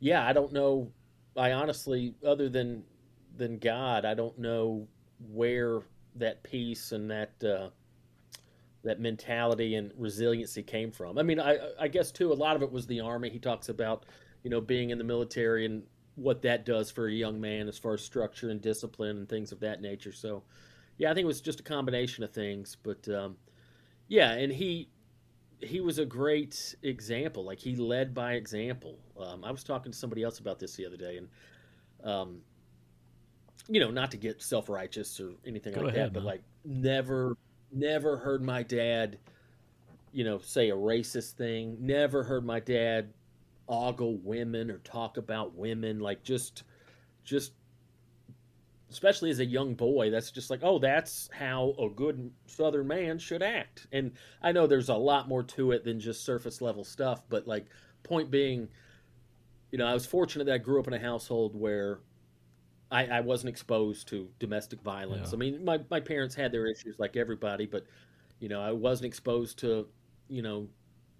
[0.00, 0.90] yeah, I don't know.
[1.36, 2.82] I honestly, other than
[3.36, 4.88] than God, I don't know
[5.32, 5.82] where
[6.16, 7.68] that peace and that uh,
[8.84, 11.18] that mentality and resiliency came from.
[11.18, 13.30] I mean, I, I guess too, a lot of it was the army.
[13.30, 14.06] He talks about,
[14.42, 15.82] you know, being in the military and
[16.14, 19.52] what that does for a young man as far as structure and discipline and things
[19.52, 20.12] of that nature.
[20.12, 20.44] So,
[20.98, 23.36] yeah, I think it was just a combination of things, but um,
[24.08, 24.88] yeah, and he
[25.60, 27.44] he was a great example.
[27.44, 28.98] Like he led by example.
[29.18, 31.28] Um, I was talking to somebody else about this the other day, and
[32.04, 32.38] um,
[33.68, 36.22] you know, not to get self righteous or anything Go like ahead, that, man.
[36.22, 37.36] but like never
[37.72, 39.18] never heard my dad,
[40.12, 41.76] you know, say a racist thing.
[41.80, 43.12] Never heard my dad
[43.68, 45.98] ogle women or talk about women.
[46.00, 46.62] Like just
[47.24, 47.52] just
[48.90, 53.18] especially as a young boy, that's just like, oh, that's how a good Southern man
[53.18, 53.88] should act.
[53.92, 57.48] And I know there's a lot more to it than just surface level stuff, but
[57.48, 57.66] like,
[58.04, 58.68] point being,
[59.72, 61.98] you know, I was fortunate that I grew up in a household where
[62.90, 65.30] I, I wasn't exposed to domestic violence.
[65.30, 65.36] Yeah.
[65.36, 67.84] I mean, my, my parents had their issues like everybody, but,
[68.38, 69.88] you know, I wasn't exposed to,
[70.28, 70.68] you know,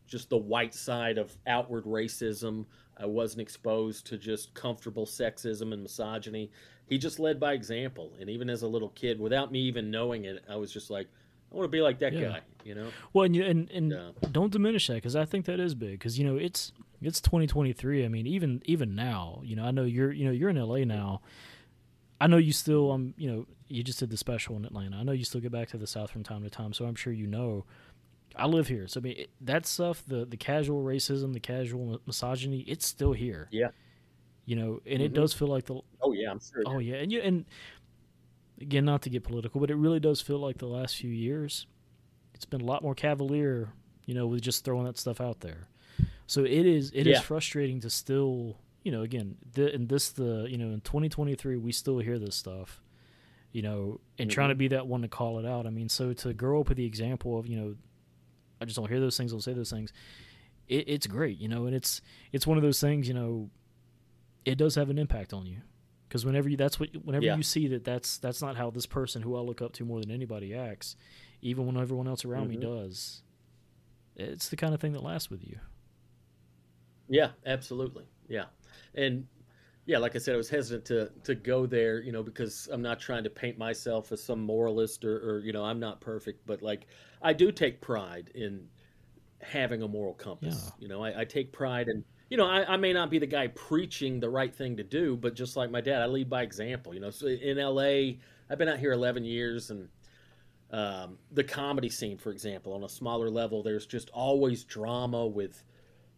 [0.06, 2.66] just the white side of outward racism.
[2.96, 6.50] I wasn't exposed to just comfortable sexism and misogyny
[6.88, 8.12] he just led by example.
[8.20, 11.08] And even as a little kid, without me even knowing it, I was just like,
[11.50, 12.28] I want to be like that yeah.
[12.28, 12.88] guy, you know.
[13.12, 14.10] Well, and you, and, and yeah.
[14.32, 18.04] don't diminish that because I think that is big because you know it's it's 2023.
[18.04, 20.78] I mean, even even now, you know, I know you're you know you're in LA
[20.78, 21.20] now.
[22.20, 24.96] I know you still um you know you just did the special in Atlanta.
[24.96, 26.94] I know you still get back to the South from time to time, so I'm
[26.94, 27.64] sure you know.
[28.38, 32.00] I live here, so I mean it, that stuff, the the casual racism, the casual
[32.06, 33.48] misogyny, it's still here.
[33.50, 33.68] Yeah
[34.46, 35.02] you know, and mm-hmm.
[35.02, 35.80] it does feel like the.
[36.00, 36.62] Oh yeah, I'm sure.
[36.64, 37.44] Oh yeah, and you and
[38.60, 41.66] again, not to get political, but it really does feel like the last few years,
[42.32, 43.68] it's been a lot more cavalier,
[44.06, 45.68] you know, with just throwing that stuff out there.
[46.26, 47.16] So it is it yeah.
[47.16, 51.56] is frustrating to still, you know, again, the, and this the you know in 2023
[51.56, 52.80] we still hear this stuff,
[53.52, 54.34] you know, and mm-hmm.
[54.34, 54.58] trying to mm-hmm.
[54.60, 55.66] be that one to call it out.
[55.66, 57.74] I mean, so to grow up with the example of you know,
[58.60, 59.92] I just don't hear those things, I'll say those things.
[60.68, 62.00] It, it's great, you know, and it's
[62.32, 63.50] it's one of those things, you know
[64.46, 65.58] it does have an impact on you
[66.08, 67.36] because whenever you that's what whenever yeah.
[67.36, 70.00] you see that that's that's not how this person who I look up to more
[70.00, 70.96] than anybody acts,
[71.42, 72.60] even when everyone else around mm-hmm.
[72.60, 73.22] me does,
[74.14, 75.58] it's the kind of thing that lasts with you.
[77.08, 78.04] Yeah, absolutely.
[78.28, 78.44] Yeah,
[78.94, 79.26] and
[79.86, 82.82] yeah, like I said, I was hesitant to to go there, you know, because I'm
[82.82, 86.46] not trying to paint myself as some moralist or, or you know, I'm not perfect,
[86.46, 86.86] but like
[87.22, 88.66] I do take pride in
[89.40, 90.64] having a moral compass.
[90.64, 90.82] Yeah.
[90.82, 93.26] You know, I, I take pride in you know, I, I, may not be the
[93.26, 96.42] guy preaching the right thing to do, but just like my dad, I lead by
[96.42, 96.92] example.
[96.92, 98.18] You know, so in LA,
[98.50, 99.88] I've been out here 11 years, and
[100.72, 105.62] um, the comedy scene, for example, on a smaller level, there's just always drama with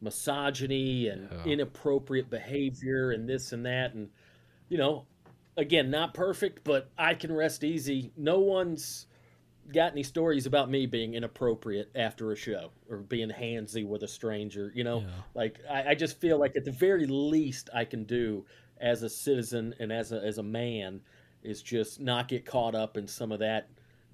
[0.01, 1.53] misogyny and yeah.
[1.53, 3.95] inappropriate behavior and this and that.
[3.95, 4.11] And
[4.69, 5.07] you know,
[5.57, 8.13] again, not perfect, but I can rest easy.
[8.17, 9.07] No one's
[9.73, 14.09] got any stories about me being inappropriate after a show or being handsy with a
[14.09, 14.73] stranger.
[14.75, 15.07] You know, yeah.
[15.35, 18.47] like I, I, just feel like at the very least I can do
[18.81, 21.01] as a citizen and as a as a man
[21.43, 23.69] is just not get caught up in some of that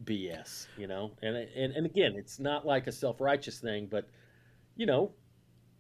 [0.05, 0.66] BS.
[0.77, 4.09] You know, and and and again, it's not like a self righteous thing, but
[4.77, 5.12] you know,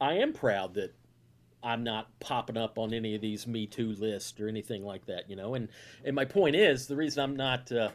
[0.00, 0.94] I am proud that
[1.64, 5.30] I'm not popping up on any of these Me Too lists or anything like that,
[5.30, 5.54] you know.
[5.54, 5.68] And
[6.04, 7.88] and my point is the reason I'm not, uh,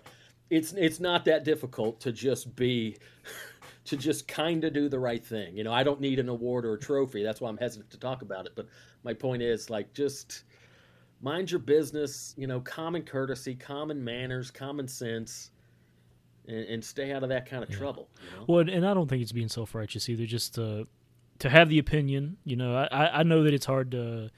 [0.50, 2.98] it's it's not that difficult to just be,
[3.86, 5.56] to just kind of do the right thing.
[5.56, 7.24] You know, I don't need an award or a trophy.
[7.24, 8.54] That's why I'm hesitant to talk about it.
[8.56, 8.68] But
[9.04, 10.44] my point is like just
[11.22, 12.34] mind your business.
[12.38, 15.52] You know, common courtesy, common manners, common sense.
[16.48, 17.78] And, and stay out of that kind of yeah.
[17.78, 18.10] trouble.
[18.18, 18.46] You know?
[18.48, 20.26] Well, and I don't think it's being self righteous either.
[20.26, 20.86] Just uh,
[21.40, 22.38] to have the opinion.
[22.44, 24.30] You know, I I know that it's hard to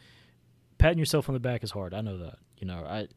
[0.78, 1.94] patting yourself on the back is hard.
[1.94, 2.38] I know that.
[2.58, 3.08] You know, I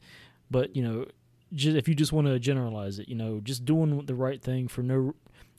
[0.51, 1.05] but you know,
[1.53, 4.67] just if you just want to generalize it, you know, just doing the right thing
[4.67, 5.13] for no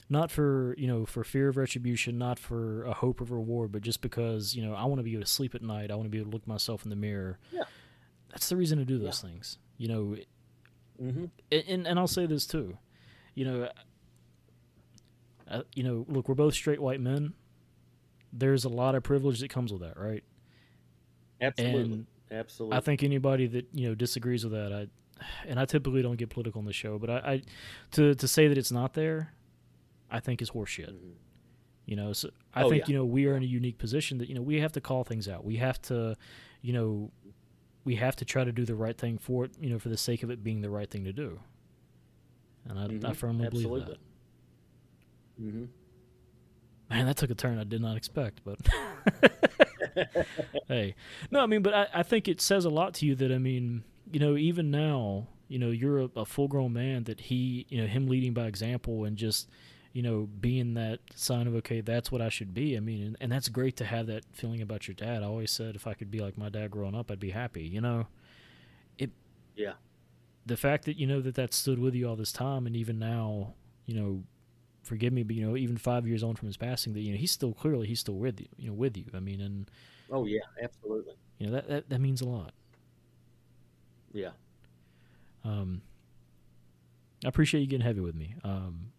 [0.09, 3.83] not for you know for fear of retribution not for a hope of reward but
[3.83, 6.07] just because you know i want to be able to sleep at night i want
[6.07, 7.65] to be able to look myself in the mirror yeah
[8.31, 9.31] that's the reason to do those yeah.
[9.31, 10.17] things you know
[11.03, 11.25] mm-hmm.
[11.51, 12.77] and, and i'll say this too
[13.35, 13.69] you know
[15.51, 17.35] uh, you know look we're both straight white men
[18.33, 20.25] there's a lot of privilege that comes with that, right?
[21.41, 21.83] Absolutely.
[21.83, 22.77] And Absolutely.
[22.77, 24.89] I think anybody that you know disagrees with that, I
[25.47, 27.43] and I typically don't get political on the show, but I, I
[27.93, 29.33] to to say that it's not there,
[30.11, 30.91] I think is horseshit.
[30.91, 31.11] Mm-hmm.
[31.87, 32.93] You know, so I oh, think yeah.
[32.93, 35.05] you know we are in a unique position that you know we have to call
[35.05, 35.45] things out.
[35.45, 36.17] We have to,
[36.63, 37.13] you know,
[37.85, 39.53] we have to try to do the right thing for it.
[39.61, 41.39] You know, for the sake of it being the right thing to do.
[42.69, 43.07] And I, mm-hmm.
[43.07, 43.81] I firmly Absolutely.
[43.81, 43.99] believe that.
[45.41, 45.65] Mm-hmm.
[46.91, 48.59] Man, that took a turn I did not expect, but
[50.69, 50.95] hey.
[51.31, 53.39] No, I mean, but I, I think it says a lot to you that, I
[53.39, 57.67] mean, you know, even now, you know, you're a, a full grown man that he,
[57.69, 59.49] you know, him leading by example and just,
[59.93, 62.77] you know, being that sign of, okay, that's what I should be.
[62.77, 65.23] I mean, and, and that's great to have that feeling about your dad.
[65.23, 67.63] I always said if I could be like my dad growing up, I'd be happy,
[67.63, 68.07] you know?
[68.99, 69.11] It,
[69.57, 69.73] yeah.
[70.45, 72.99] The fact that, you know, that that stood with you all this time and even
[72.99, 73.55] now,
[73.87, 74.23] you know,
[74.87, 77.19] forgive me, but you know, even five years on from his passing, that you know
[77.19, 79.05] he's still clearly he's still with you, you know, with you.
[79.15, 79.71] I mean, and
[80.11, 81.15] oh yeah, absolutely.
[81.39, 82.53] You know that that, that means a lot.
[84.13, 84.31] Yeah.
[85.45, 85.83] Um,
[87.25, 88.35] I appreciate you getting heavy with me.
[88.43, 88.93] Um,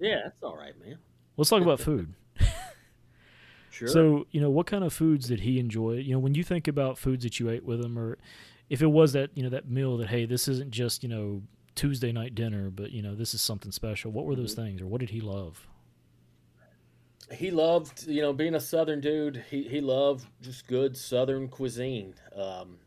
[0.00, 0.98] yeah, that's all right, man.
[1.36, 2.14] Let's talk about food.
[3.70, 3.88] sure.
[3.88, 5.94] So, you know, what kind of foods did he enjoy?
[5.94, 8.18] You know, when you think about foods that you ate with him, or
[8.68, 11.42] if it was that, you know, that meal that, hey, this isn't just, you know,
[11.78, 14.10] Tuesday night dinner, but you know, this is something special.
[14.10, 14.64] What were those mm-hmm.
[14.64, 15.68] things, or what did he love?
[17.30, 19.44] He loved, you know, being a Southern dude.
[19.48, 22.14] He he loved just good Southern cuisine.
[22.34, 22.78] Um,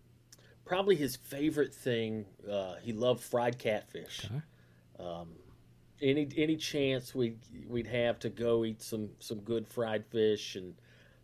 [0.66, 2.26] probably his favorite thing.
[2.50, 4.26] Uh, he loved fried catfish.
[4.26, 4.42] Okay.
[5.00, 5.30] Um,
[6.02, 7.38] any any chance we
[7.70, 10.74] we'd have to go eat some some good fried fish and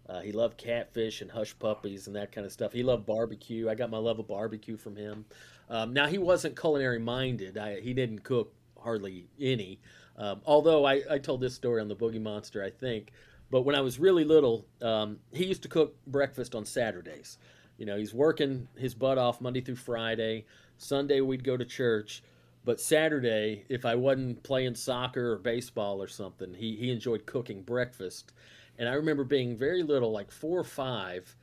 [0.07, 2.71] uh, he loved catfish and hush puppies and that kind of stuff.
[2.71, 3.69] He loved barbecue.
[3.69, 5.25] I got my love of barbecue from him.
[5.69, 7.57] Um, now he wasn't culinary minded.
[7.57, 9.79] I, he didn't cook hardly any.
[10.17, 13.11] Um, although I, I, told this story on the Boogie Monster, I think.
[13.51, 17.37] But when I was really little, um, he used to cook breakfast on Saturdays.
[17.77, 20.45] You know, he's working his butt off Monday through Friday.
[20.77, 22.23] Sunday we'd go to church.
[22.65, 27.61] But Saturday, if I wasn't playing soccer or baseball or something, he, he enjoyed cooking
[27.61, 28.33] breakfast.
[28.77, 31.35] And I remember being very little, like four or five,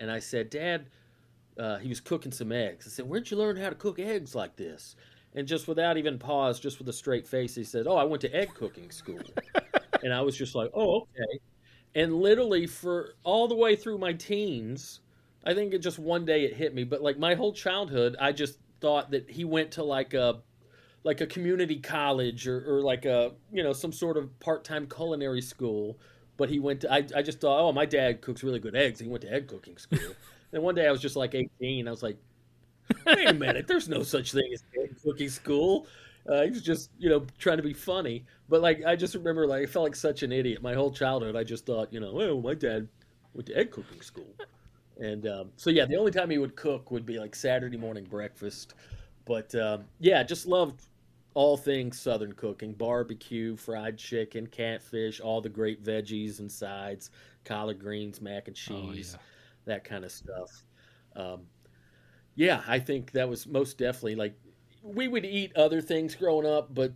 [0.00, 0.86] and I said, Dad,
[1.58, 2.86] uh, he was cooking some eggs.
[2.86, 4.96] I said, Where'd you learn how to cook eggs like this?
[5.34, 8.20] And just without even pause, just with a straight face, he said, Oh, I went
[8.22, 9.20] to egg cooking school.
[10.02, 11.40] and I was just like, Oh, okay.
[11.94, 15.00] And literally for all the way through my teens,
[15.44, 18.32] I think it just one day it hit me, but like my whole childhood, I
[18.32, 20.40] just thought that he went to like a
[21.04, 25.40] like a community college or, or like a you know some sort of part-time culinary
[25.40, 25.98] school
[26.36, 29.00] but he went to I, I just thought oh my dad cooks really good eggs
[29.00, 29.98] he went to egg cooking school
[30.52, 31.88] and one day I was just like 18.
[31.88, 32.16] I was like,
[33.06, 35.86] wait a minute, there's no such thing as egg cooking school.
[36.28, 38.24] Uh, he was just, you know, trying to be funny.
[38.48, 40.62] But like, I just remember, like, I felt like such an idiot.
[40.62, 42.88] My whole childhood, I just thought, you know, oh, my dad
[43.34, 44.34] went to egg cooking school.
[45.00, 48.04] And um, so, yeah, the only time he would cook would be like Saturday morning
[48.04, 48.74] breakfast.
[49.24, 50.82] But um, yeah, just loved
[51.34, 57.10] all things Southern cooking barbecue, fried chicken, catfish, all the great veggies and sides,
[57.44, 59.16] collard greens, mac and oh, cheese.
[59.16, 59.31] Oh, yeah
[59.64, 60.64] that kind of stuff.
[61.16, 61.42] Um,
[62.34, 64.34] yeah, I think that was most definitely like
[64.82, 66.92] we would eat other things growing up, but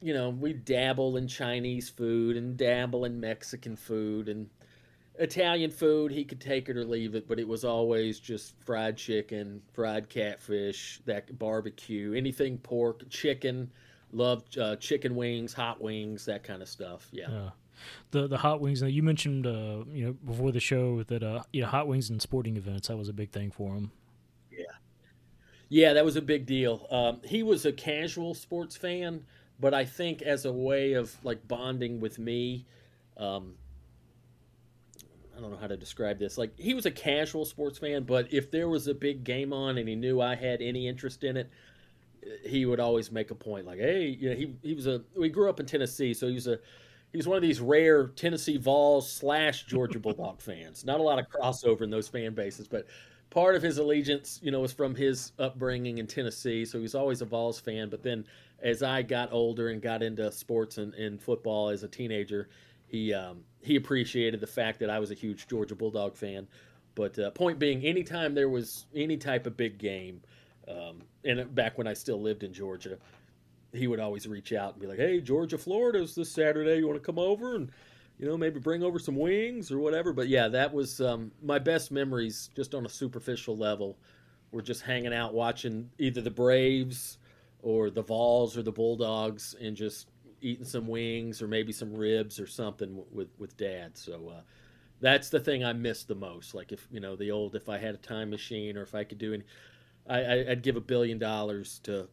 [0.00, 4.48] you know, we dabble in Chinese food and dabble in Mexican food and
[5.16, 8.96] Italian food, he could take it or leave it, but it was always just fried
[8.96, 13.70] chicken, fried catfish, that barbecue, anything pork, chicken.
[14.12, 17.08] Loved uh, chicken wings, hot wings, that kind of stuff.
[17.10, 17.28] Yeah.
[17.30, 17.50] Yeah.
[18.10, 18.82] The the hot wings.
[18.82, 22.10] Now you mentioned uh, you know before the show that uh, you know hot wings
[22.10, 23.90] and sporting events that was a big thing for him.
[24.50, 24.64] Yeah.
[25.68, 26.86] Yeah, that was a big deal.
[26.90, 29.24] Um, he was a casual sports fan,
[29.58, 32.66] but I think as a way of like bonding with me,
[33.16, 33.54] um,
[35.36, 36.38] I don't know how to describe this.
[36.38, 39.78] Like he was a casual sports fan, but if there was a big game on
[39.78, 41.50] and he knew I had any interest in it,
[42.46, 45.28] he would always make a point like, "Hey, you know, he he was a we
[45.28, 46.58] grew up in Tennessee, so he was a
[47.14, 50.84] he was one of these rare Tennessee Vols slash Georgia Bulldog fans.
[50.84, 52.88] Not a lot of crossover in those fan bases, but
[53.30, 56.64] part of his allegiance, you know, was from his upbringing in Tennessee.
[56.64, 57.88] So he was always a Vols fan.
[57.88, 58.26] But then
[58.64, 62.48] as I got older and got into sports and, and football as a teenager,
[62.88, 66.48] he um, he appreciated the fact that I was a huge Georgia Bulldog fan.
[66.96, 70.20] But uh, point being, anytime there was any type of big game,
[70.66, 72.98] um, and back when I still lived in Georgia,
[73.74, 76.76] he would always reach out and be like, "Hey, Georgia, Florida's this Saturday.
[76.76, 77.70] You want to come over and
[78.18, 81.58] you know maybe bring over some wings or whatever?" But yeah, that was um, my
[81.58, 83.98] best memories, just on a superficial level.
[84.52, 87.18] We're just hanging out watching either the Braves
[87.62, 90.08] or the Vols or the Bulldogs, and just
[90.40, 93.96] eating some wings or maybe some ribs or something with with Dad.
[93.96, 94.32] So.
[94.36, 94.40] Uh,
[95.00, 96.54] that's the thing I miss the most.
[96.54, 99.04] Like if you know the old, if I had a time machine or if I
[99.04, 99.44] could do any,
[100.08, 102.08] I, I'd give a billion dollars to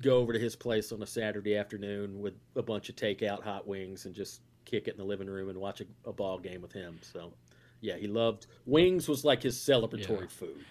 [0.00, 3.66] go over to his place on a Saturday afternoon with a bunch of takeout hot
[3.66, 6.60] wings and just kick it in the living room and watch a, a ball game
[6.60, 6.98] with him.
[7.00, 7.32] So,
[7.80, 9.08] yeah, he loved wings.
[9.08, 10.26] Was like his celebratory yeah.
[10.28, 10.64] food.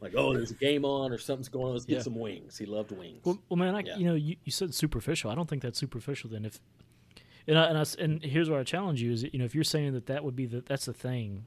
[0.00, 1.72] Like, oh, there's a game on or something's going on.
[1.72, 2.58] Let's get some wings.
[2.58, 3.20] He loved wings.
[3.24, 3.96] Well, well man, I, yeah.
[3.96, 5.30] you know, you, you said superficial.
[5.30, 6.28] I don't think that's superficial.
[6.28, 6.60] Then if
[7.46, 9.64] and I, and, I, and here's where I challenge you is you know if you're
[9.64, 11.46] saying that that would be the that's the thing,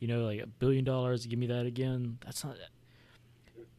[0.00, 2.18] you know, like a billion dollars, give me that again.
[2.24, 2.56] That's not.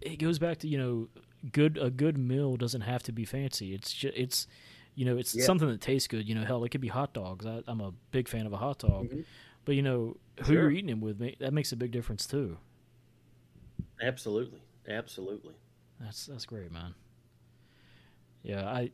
[0.01, 1.07] It goes back to you know
[1.51, 3.73] good a good meal doesn't have to be fancy.
[3.73, 4.47] It's just it's
[4.95, 5.45] you know it's yeah.
[5.45, 6.27] something that tastes good.
[6.27, 7.45] You know, hell, it could be hot dogs.
[7.45, 9.21] I, am a big fan of a hot dog, mm-hmm.
[9.65, 10.53] but you know who sure.
[10.53, 12.57] you're eating them with, that makes a big difference too.
[14.01, 15.53] Absolutely, absolutely.
[15.99, 16.95] That's that's great, man.
[18.43, 18.91] Yeah, I,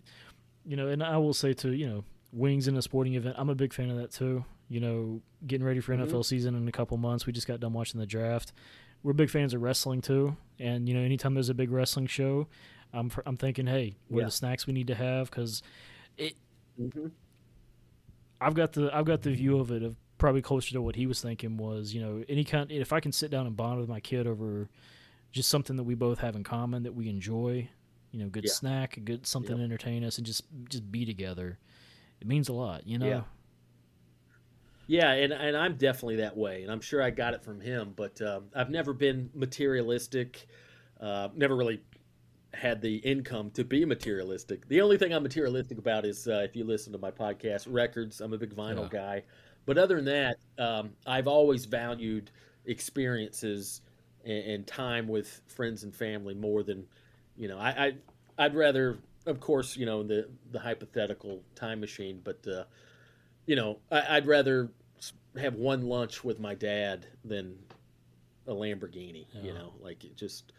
[0.66, 3.36] you know, and I will say too, you know, wings in a sporting event.
[3.38, 4.44] I'm a big fan of that too.
[4.70, 6.12] You know, getting ready for mm-hmm.
[6.12, 7.28] NFL season in a couple months.
[7.28, 8.52] We just got done watching the draft
[9.06, 12.48] we're big fans of wrestling too, and you know, anytime there's a big wrestling show,
[12.92, 14.24] I'm I'm thinking, hey, what yeah.
[14.24, 15.30] are the snacks we need to have?
[15.30, 15.62] Because
[16.18, 16.34] it,
[16.82, 17.08] mm-hmm.
[18.42, 21.06] I've got the I've got the view of it of probably closer to what he
[21.06, 23.88] was thinking was, you know, any kind if I can sit down and bond with
[23.88, 24.70] my kid over
[25.32, 27.70] just something that we both have in common that we enjoy,
[28.12, 28.54] you know, good yeah.
[28.54, 29.60] snack, good something yep.
[29.60, 31.60] to entertain us, and just just be together.
[32.20, 33.08] It means a lot, you know.
[33.08, 33.22] Yeah.
[34.88, 37.94] Yeah, and, and I'm definitely that way, and I'm sure I got it from him.
[37.96, 40.48] But um, I've never been materialistic.
[41.00, 41.82] Uh, never really
[42.54, 44.68] had the income to be materialistic.
[44.68, 48.22] The only thing I'm materialistic about is uh, if you listen to my podcast, records.
[48.22, 49.00] I'm a big vinyl yeah.
[49.00, 49.24] guy,
[49.66, 52.32] but other than that, um, I've always valued
[52.66, 53.82] experiences
[54.24, 56.86] and, and, time with friends and family more than,
[57.38, 57.94] you know, I, I
[58.38, 62.46] I'd rather, of course, you know, the the hypothetical time machine, but.
[62.48, 62.66] Uh,
[63.46, 64.72] you know, I, would rather
[65.40, 67.58] have one lunch with my dad than
[68.48, 69.28] a Lamborghini.
[69.34, 69.42] Yeah.
[69.42, 70.54] You know, like it just.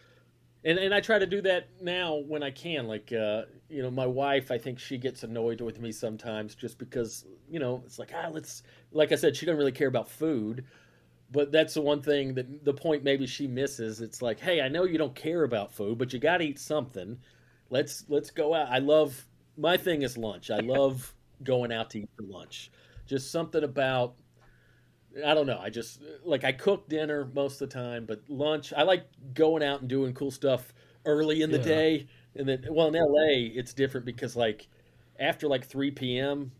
[0.64, 2.88] And, and I try to do that now when I can.
[2.88, 6.76] Like, uh, you know, my wife, I think she gets annoyed with me sometimes just
[6.78, 10.08] because, you know, it's like, ah, let's, like I said, she doesn't really care about
[10.08, 10.64] food.
[11.30, 14.00] But that's the one thing that the point maybe she misses.
[14.00, 16.58] It's like, hey, I know you don't care about food, but you got to eat
[16.58, 17.18] something.
[17.70, 18.68] Let's let's go out.
[18.68, 19.26] I love
[19.56, 20.50] my thing is lunch.
[20.50, 22.70] I love going out to eat for lunch.
[23.06, 24.14] Just something about
[25.24, 25.58] I don't know.
[25.58, 29.62] I just like I cook dinner most of the time, but lunch I like going
[29.62, 30.72] out and doing cool stuff
[31.04, 31.64] early in the yeah.
[31.64, 32.06] day.
[32.34, 34.68] And then well in LA it's different because like
[35.18, 36.52] after like 3 p.m.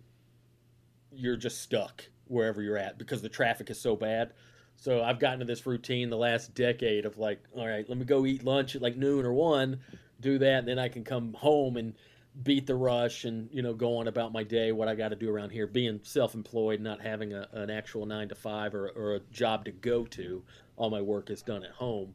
[1.12, 4.32] you're just stuck wherever you're at because the traffic is so bad.
[4.76, 8.04] So I've gotten to this routine the last decade of like, all right, let me
[8.04, 9.80] go eat lunch at like noon or one,
[10.20, 11.94] do that, and then I can come home and
[12.43, 15.16] beat the rush and you know go on about my day what i got to
[15.16, 15.66] do around here.
[15.66, 19.72] Being self-employed not having a, an actual nine to five or, or, a job to
[19.72, 20.43] go to
[20.76, 22.14] all my work is done at home.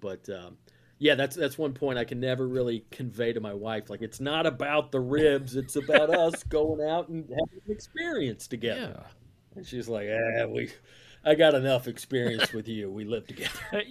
[0.00, 0.58] But um,
[0.98, 3.88] yeah that's that's one point i can never really convey to my wife.
[3.88, 8.46] Like it's not about the ribs it's about us going out and having an experience
[8.46, 8.94] together.
[8.96, 9.56] Yeah.
[9.56, 10.70] and she's like ah we
[11.24, 12.90] i got enough experience with you.
[12.90, 13.58] We live together.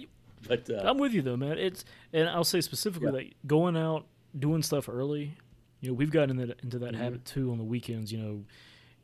[0.48, 1.56] But uh, i'm with you though man.
[1.56, 3.12] It's and i'll say specifically yeah.
[3.12, 4.06] like going out
[4.36, 5.36] doing stuff early
[5.82, 7.02] you know, we've gotten into, into that mm-hmm.
[7.02, 8.10] habit too on the weekends.
[8.12, 8.44] You know,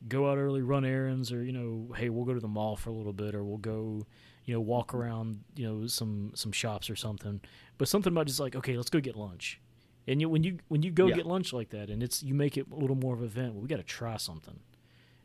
[0.07, 2.89] go out early, run errands, or you know, hey, we'll go to the mall for
[2.89, 4.07] a little bit, or we'll go,
[4.45, 7.41] you know, walk around, you know, some some shops or something.
[7.77, 9.61] But something about just like, okay, let's go get lunch.
[10.07, 11.17] And you, when you when you go Yeah.
[11.17, 13.55] get lunch like that, and it's you make it a little more of an event.
[13.55, 14.61] Well, we got to try something.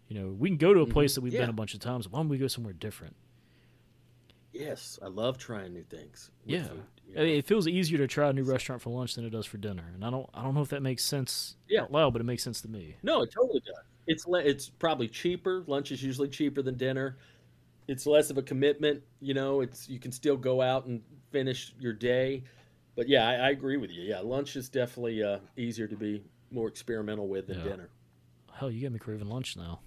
[0.07, 0.91] You know, we can go to a Mhm.
[0.91, 1.41] place that we've Yeah.
[1.41, 2.09] been a bunch of times.
[2.09, 3.15] Why don't we go somewhere different?
[4.53, 6.31] Yes, I love trying new things.
[6.45, 6.67] Yeah.
[6.67, 9.25] food, you I mean, it feels easier to try a new restaurant for lunch than
[9.25, 11.81] it does for dinner, and I don't I don't know if that makes sense Yeah.
[11.83, 12.95] out loud, but it makes sense to me.
[13.03, 13.75] No, it totally does.
[14.07, 15.63] It's le- it's probably cheaper.
[15.67, 17.17] Lunch is usually cheaper than dinner.
[17.87, 19.01] It's less of a commitment.
[19.21, 21.01] You know, it's you can still go out and
[21.31, 22.43] finish your day.
[22.95, 24.03] But yeah, I, I agree with you.
[24.03, 27.63] Yeah, lunch is definitely uh, easier to be more experimental with than Yeah.
[27.63, 27.89] dinner.
[28.53, 29.79] Hell, you got me craving lunch now.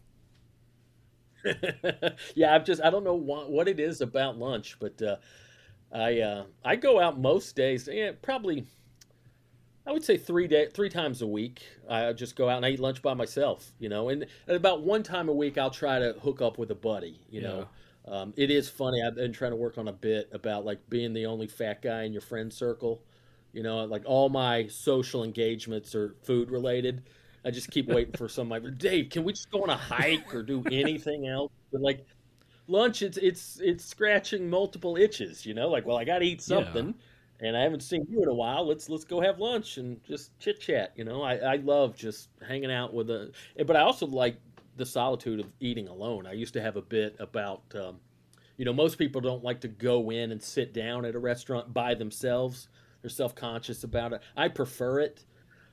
[2.34, 5.16] yeah, I've just I don't know what, what it is about lunch, but uh,
[5.92, 7.88] I uh, I go out most days.
[7.90, 8.66] Yeah, probably
[9.86, 11.62] I would say three day three times a week.
[11.88, 13.72] I just go out and I eat lunch by myself.
[13.78, 16.70] You know, and, and about one time a week I'll try to hook up with
[16.70, 17.20] a buddy.
[17.30, 17.68] You know.
[18.08, 19.02] Um, it is funny.
[19.02, 22.04] I've been trying to work on a bit about like being the only fat guy
[22.04, 23.02] in your friend circle.
[23.52, 27.02] You know, like all my social engagements are food related.
[27.46, 28.70] I just keep waiting for somebody.
[28.72, 31.52] Dave, can we just go on a hike or do anything else?
[31.72, 32.06] But like
[32.66, 35.46] lunch, it's it's it's scratching multiple itches.
[35.46, 36.46] You know, like well, I got to eat Yeah.
[36.64, 36.94] something,
[37.40, 38.66] and I haven't seen you in a while.
[38.66, 40.92] Let's let's go have lunch and just chit chat.
[40.96, 43.32] You know, I I love just hanging out with a,
[43.66, 44.38] but I also like
[44.76, 46.26] the solitude of eating alone.
[46.26, 47.62] I used to have a bit about.
[47.74, 48.00] Um,
[48.56, 51.74] you know, most people don't like to go in and sit down at a restaurant
[51.74, 52.68] by themselves.
[53.02, 54.22] They're self conscious about it.
[54.36, 55.24] I prefer it.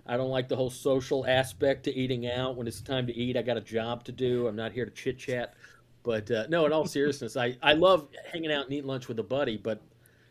[0.05, 2.57] I don't like the whole social aspect to eating out.
[2.57, 4.47] When it's time to eat, I got a job to do.
[4.47, 5.53] I'm not here to chit chat.
[6.03, 9.17] But uh, no, in all seriousness, I, I love hanging out and eating lunch with
[9.19, 9.55] a buddy.
[9.57, 9.81] But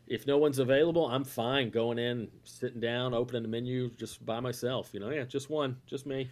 [0.07, 4.41] if no one's available, I'm fine going in, sitting down, opening the menu just by
[4.41, 4.91] myself.
[4.93, 6.29] You know, yeah, just one, just me.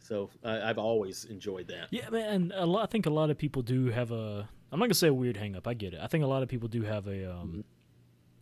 [0.00, 1.88] So I, I've always enjoyed that.
[1.90, 2.28] Yeah, man.
[2.28, 4.48] And a lot, I think a lot of people do have a.
[4.72, 5.68] I'm not gonna say a weird hang up.
[5.68, 6.00] I get it.
[6.02, 7.64] I think a lot of people do have a um,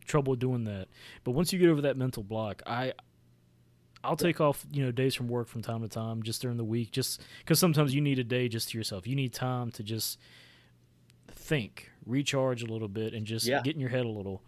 [0.07, 0.89] trouble doing that.
[1.25, 2.95] But once you get over that mental block, I.
[4.05, 6.65] I'll take off, you know, days from work from time to time, just during the
[6.65, 9.07] week, just because sometimes you need a day just to yourself.
[9.07, 10.19] You need time to just
[11.31, 13.63] think, recharge a little bit, and just Yeah.
[13.63, 14.43] get in your head a little.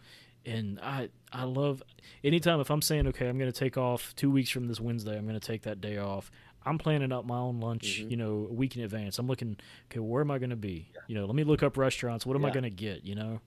[0.47, 1.83] And I, I love
[2.25, 5.17] anytime if I'm saying, okay, I'm going to take off two weeks from this Wednesday,
[5.17, 6.31] I'm going to take that day off.
[6.65, 8.11] I'm planning out my own lunch, Mhm.
[8.11, 9.19] you know, a week in advance.
[9.19, 9.57] I'm looking,
[9.91, 10.89] okay, where am I going to be?
[11.09, 12.25] You know, let me look up restaurants.
[12.27, 13.05] What am I going to get?
[13.05, 13.41] You know,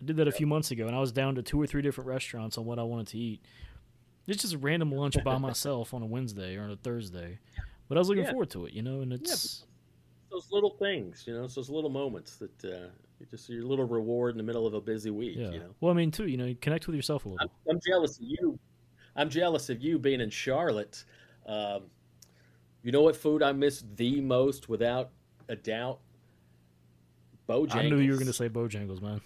[0.00, 1.82] I did that a few months ago, and I was down to two or three
[1.82, 3.42] different restaurants on what I wanted to eat.
[4.26, 7.38] It's just a random lunch by myself on a Wednesday or on a Thursday,
[7.88, 8.30] but I was looking Yeah.
[8.30, 8.72] forward to it.
[8.72, 9.64] You know, and it's
[10.30, 12.88] those little things, you know, it's those little moments that uh,
[13.20, 15.36] you just your little reward in the middle of a busy week.
[15.38, 15.50] yeah.
[15.50, 17.48] You know, Well, I mean, too, you know, you connect with yourself a little.
[17.68, 18.58] I'm, I'm jealous of you.
[19.14, 21.04] I'm jealous of you being in Charlotte.
[21.46, 21.84] Um,
[22.82, 25.10] you know what food I miss the most, without
[25.48, 26.00] a doubt?
[27.48, 27.74] Bojangles.
[27.76, 29.20] I knew you were going to say Bojangles, man.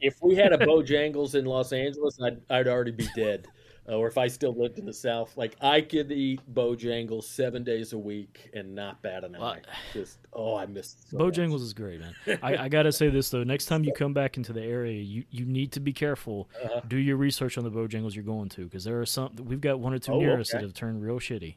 [0.00, 3.46] If we had a Bojangles in Los Angeles, I'd, I'd already be dead.
[3.88, 7.64] Uh, or if I still lived in the South, like I could eat Bojangles seven
[7.64, 9.60] days a week and not bat an Well, eye.
[9.92, 11.34] Just oh, I miss it so much.
[11.34, 12.14] Bojangles is great, man.
[12.42, 13.42] I, I gotta say this though.
[13.42, 16.48] Next time you come back into the area, you, you need to be careful.
[16.64, 16.80] Uh-huh.
[16.86, 19.34] Do your research on the Bojangles you're going to, because there are some.
[19.36, 20.58] We've got one or two Oh, near us okay.
[20.60, 21.56] that have turned real shitty.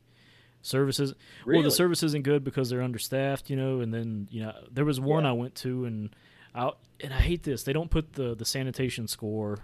[0.63, 1.13] Services.
[1.45, 1.59] Really?
[1.59, 3.81] Well, the service isn't good because they're understaffed, you know.
[3.81, 5.29] And then you know there was one Yeah.
[5.29, 6.09] I went to, and
[6.55, 6.71] I
[7.01, 7.61] and I hate this.
[7.61, 9.59] They don't put the the sanitation score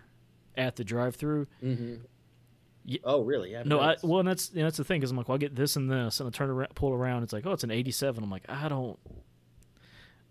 [0.55, 1.47] at the drive-through.
[1.59, 1.95] hmm
[2.85, 3.51] Ye- Oh, really?
[3.51, 3.63] Yeah.
[3.65, 5.55] No, I, well, and that's and that's the thing because I'm like, well, I get
[5.55, 8.23] this and this, and I turn around, pull around, it's like, oh, it's an 87.
[8.23, 8.97] I'm like, I don't.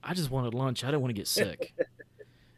[0.03, 0.83] I just wanted lunch.
[0.83, 1.73] I didn't want to get sick,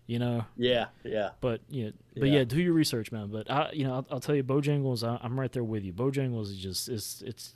[0.06, 0.44] you know.
[0.56, 1.30] yeah, yeah.
[1.40, 2.38] But yeah, but yeah.
[2.38, 2.44] Yeah.
[2.44, 3.28] do your research, man.
[3.28, 5.92] But I, you know, I'll, I'll tell you, Bojangles, I, I'm right there with you.
[5.92, 7.54] Bojangles is just it's it's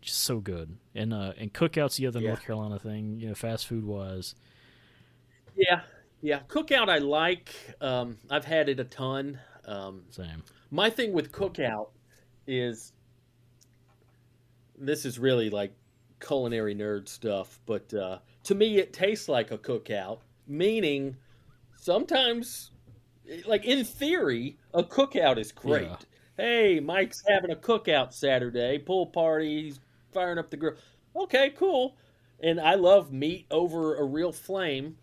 [0.00, 2.28] just so good, and uh, and Cookout's the other Yeah.
[2.28, 4.34] North Carolina thing, you know, fast food wise.
[5.56, 5.80] Yeah,
[6.22, 6.40] yeah.
[6.48, 7.54] Cookout, I like.
[7.80, 9.38] Um, I've had it a ton.
[9.66, 10.42] Um, Same.
[10.70, 11.88] my thing with Cookout
[12.46, 12.92] is
[14.78, 15.74] this is really like
[16.20, 21.16] culinary nerd stuff, but uh, to me, it tastes like a cookout, meaning
[21.76, 22.70] sometimes,
[23.46, 25.88] like in theory, a cookout is great.
[25.88, 25.96] Yeah.
[26.36, 29.80] Hey, Mike's having a cookout Saturday, pool party, he's
[30.12, 30.74] firing up the grill.
[31.14, 31.96] Okay, cool.
[32.40, 34.96] And I love meat over a real flame.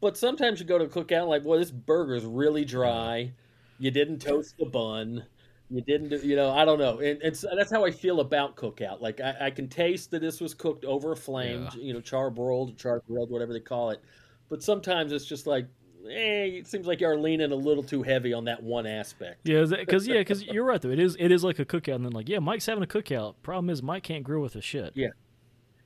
[0.00, 3.32] But sometimes you go to a cookout like, well, this burger's really dry.
[3.78, 5.24] You didn't toast the bun.
[5.68, 6.98] You didn't do, you know, I don't know.
[6.98, 9.00] And, and so that's how I feel about cookout.
[9.00, 11.80] Like, I, I can taste that this was cooked over a flame, Yeah.
[11.80, 14.02] you know, char broiled, char grilled, whatever they call it.
[14.48, 15.66] But sometimes it's just like,
[16.06, 19.42] eh, it seems like you're leaning a little too heavy on that one aspect.
[19.44, 20.90] Yeah, because yeah, because you're right though.
[20.90, 23.36] It is it is like a cookout, and then like yeah, Mike's having a cookout.
[23.42, 24.92] Problem is, Mike can't grill with a shit.
[24.96, 25.10] Yeah.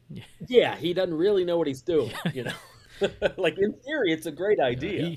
[0.48, 2.10] yeah, he doesn't really know what he's doing.
[2.32, 2.52] You know,
[3.36, 5.16] like in theory, it's a great idea, Yeah,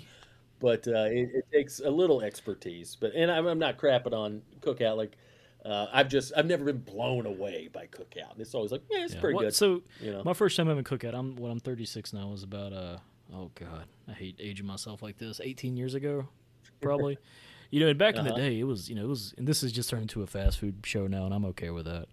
[0.60, 2.98] but uh, it, it takes a little expertise.
[3.00, 4.98] But and I'm, I'm not crapping on Cookout.
[4.98, 5.18] Like
[5.66, 8.32] uh, I've just I've never been blown away by Cookout.
[8.34, 9.22] And it's always like, yeah, it's yeah.
[9.22, 9.56] pretty What- good.
[9.56, 12.74] So you know, my first time having cookout, I'm when I'm 36 now was about
[12.74, 12.98] uh
[13.34, 15.40] oh god, I hate aging myself like this.
[15.44, 16.28] 18 years ago,
[16.82, 17.18] probably.
[17.70, 18.40] you know, and back in the Uh-huh.
[18.40, 20.58] day, it was you know it was and this has just turned into a fast
[20.60, 22.08] food show now, and I'm okay with that.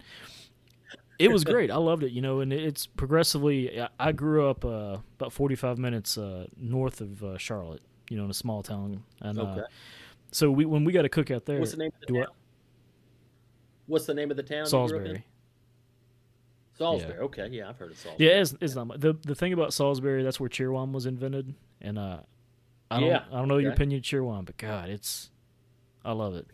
[1.18, 1.70] It was great.
[1.70, 2.12] I loved it.
[2.12, 3.80] You know, and it's progressively.
[3.98, 7.82] I- grew up uh, about 45 minutes uh, north of uh, Charlotte.
[8.10, 9.60] You know, in a small town, and okay.
[9.60, 9.64] uh,
[10.30, 12.24] so we when we got a cookout there, What's the name of the do I-
[12.24, 12.34] town?
[13.86, 14.64] What's the name of the town?
[14.66, 14.90] you grew up in?
[15.06, 15.24] Salisbury.
[16.76, 17.18] Salisbury.
[17.18, 18.28] Okay, yeah, I've heard of Salisbury.
[18.28, 20.22] Yeah, it's, it's not the the thing about Salisbury.
[20.22, 22.18] That's where Cheerwine was invented, and uh,
[22.90, 25.30] I don't Yeah, I don't know your opinion of Cheerwine, but God, it's
[26.04, 26.46] I love it.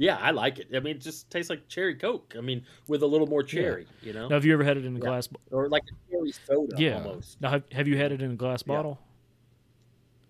[0.00, 0.68] Yeah, I like it.
[0.74, 2.34] I mean, it just tastes like cherry Coke.
[2.36, 4.86] I mean, with a little more cherry, you know, Now, have you ever had it
[4.86, 5.04] in a Yeah.
[5.04, 5.26] glass?
[5.26, 7.02] bo- or like a cherry soda Yeah.
[7.04, 7.38] almost.
[7.38, 8.74] Now, have, have you had it in a glass Yeah.
[8.76, 8.98] bottle?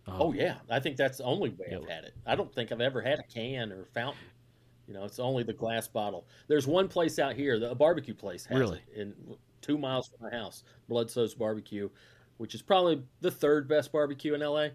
[0.08, 0.32] Oh, oh.
[0.32, 1.78] yeah, I think that's the only way Yeah.
[1.78, 2.14] I've had it.
[2.26, 4.24] I don't think I've ever had a can or fountain.
[4.88, 6.26] You know, it's only the glass bottle.
[6.48, 8.82] There's one place out here, the, a barbecue place, has Really?
[8.92, 11.88] it in two miles from my house, Blood Bludso's Barbecue,
[12.38, 14.70] which is probably the third best barbecue in LA.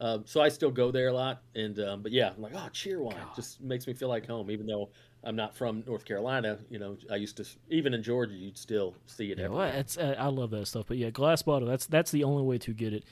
[0.00, 2.68] Um, so I still go there a lot, and um, but yeah, I'm like, oh,
[2.72, 3.34] Cheerwine God.
[3.36, 4.88] just makes me feel like home, even though
[5.22, 6.58] I'm not from North Carolina.
[6.70, 9.98] You know, I used to even in Georgia, you'd still see it Yeah, well, it's
[9.98, 11.68] uh, I love that stuff, but yeah, glass bottle.
[11.68, 13.04] That's that's the only way to get it.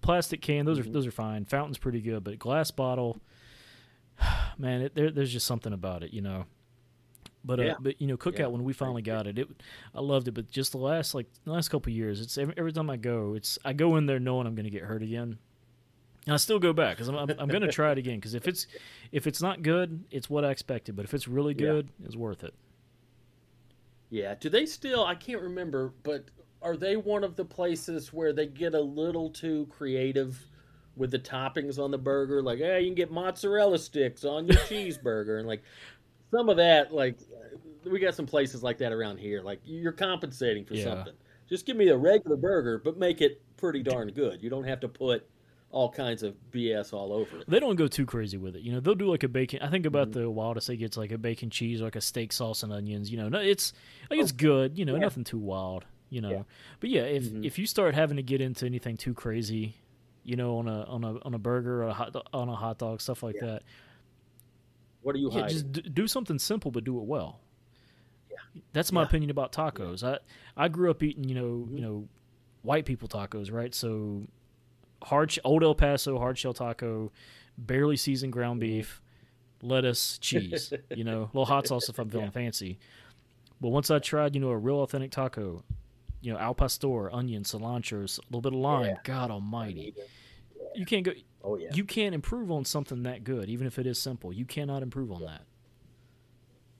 [0.00, 0.92] Plastic can, those are Mhm.
[0.92, 1.44] those are fine.
[1.44, 3.20] Fountain's pretty good, but glass bottle,
[4.58, 6.46] man, it, there, there's just something about it, you know.
[7.44, 7.74] But uh, Yeah.
[7.80, 9.48] but you know, cookout Yeah, when we finally got it, it
[9.94, 10.32] I loved it.
[10.32, 12.96] But just the last like the last couple of years, it's every, every time I
[12.96, 15.38] go, it's I go in there knowing I'm going to get hurt again.
[16.28, 18.34] And I still go back because I'm, I'm, I'm going to try it again because
[18.34, 18.66] if it's
[19.12, 20.94] if it's not good, it's what I expected.
[20.94, 21.68] But if it's really Yeah.
[21.68, 22.52] good, it's worth it.
[24.10, 24.34] Yeah.
[24.38, 25.06] Do they still?
[25.06, 26.26] I can't remember, but
[26.60, 30.38] are they one of the places where they get a little too creative
[30.96, 32.42] with the toppings on the burger?
[32.42, 35.62] Like, hey, you can get mozzarella sticks on your cheeseburger, and like
[36.30, 36.92] some of that.
[36.92, 37.16] Like,
[37.90, 39.40] we got some places like that around here.
[39.40, 40.84] Like, you're compensating for Yeah.
[40.84, 41.14] something.
[41.48, 44.42] Just give me a regular burger, but make it pretty darn good.
[44.42, 45.26] You don't have to put
[45.70, 47.44] all kinds of BS all over it.
[47.48, 48.62] They don't go too crazy with it.
[48.62, 49.60] You know, they'll do like a bacon.
[49.60, 50.12] I think about Mhm.
[50.14, 53.10] the wildest they gets like a bacon cheese, or like a steak sauce and onions.
[53.10, 53.72] You know, no, it's
[54.10, 54.78] like it's good.
[54.78, 55.00] You know, Yeah.
[55.00, 55.84] nothing too wild.
[56.10, 56.42] You know, Yeah.
[56.80, 57.44] but yeah, if Mhm.
[57.44, 59.74] if you start having to get into anything too crazy,
[60.24, 62.78] you know, on a on a on a burger or a hot on a hot
[62.78, 63.46] dog, stuff like Yeah.
[63.46, 63.62] that.
[65.02, 65.48] What are you Yeah, hiding?
[65.50, 67.40] just d- do something simple, but do it well.
[68.30, 68.36] Yeah.
[68.72, 69.06] That's my Yeah.
[69.06, 70.02] opinion about tacos.
[70.02, 70.18] I
[70.56, 71.74] I grew up eating, you know, Mhm.
[71.76, 72.08] you know,
[72.62, 73.74] white people tacos, right?
[73.74, 74.26] So
[75.02, 77.12] hard old El Paso hard shell taco,
[77.56, 79.00] barely seasoned ground beef,
[79.62, 80.72] lettuce, cheese.
[80.94, 82.30] you know, a little hot sauce if I'm feeling Yeah.
[82.32, 82.78] fancy.
[83.60, 85.64] But once I tried, you know, a real authentic taco,
[86.20, 88.86] you know, al pastor, onion, cilantro, a little bit of lime.
[88.86, 88.96] Yeah.
[89.04, 89.94] God Almighty,
[90.74, 91.12] you can't go.
[91.44, 91.70] Oh yeah.
[91.72, 94.32] You can't improve on something that good, even if it is simple.
[94.32, 95.42] You cannot improve on that.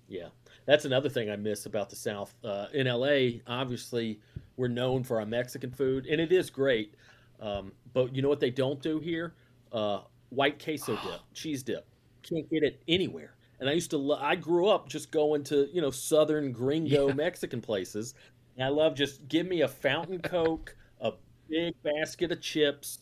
[0.09, 0.29] Yeah,
[0.65, 2.35] that's another thing I miss about the South.
[2.43, 4.21] Uh, in LA, obviously,
[4.57, 6.95] we're known for our Mexican food, and it is great.
[7.41, 9.35] Um, but you know what they don't do here?
[9.73, 11.87] Uh, white queso dip, cheese dip.
[12.23, 13.35] Can't get it anywhere.
[13.61, 13.99] And I used to.
[13.99, 17.15] Lo- I grew up just going to you know Southern Gringo Yeah.
[17.15, 18.15] Mexican places,
[18.57, 21.13] and I love just give me a fountain Coke, a
[21.49, 23.01] big basket of chips.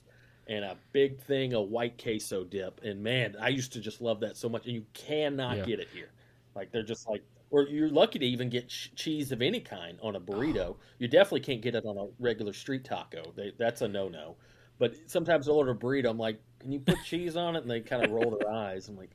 [0.48, 4.20] And a big thing of white queso dip, and man, I used to just love
[4.20, 4.64] that so much.
[4.66, 5.64] And you cannot Yeah.
[5.64, 6.10] get it here.
[6.54, 9.98] Like they're just like, or you're lucky to even get ch- cheese of any kind
[10.02, 10.76] on a burrito.
[11.00, 13.24] You definitely can't get it on a regular street taco.
[13.34, 14.36] They, that's a no no.
[14.78, 16.10] But sometimes I'll order a burrito.
[16.10, 17.62] I'm like, can you put cheese on it?
[17.62, 18.88] And they kind of roll their eyes.
[18.88, 19.10] I'm like,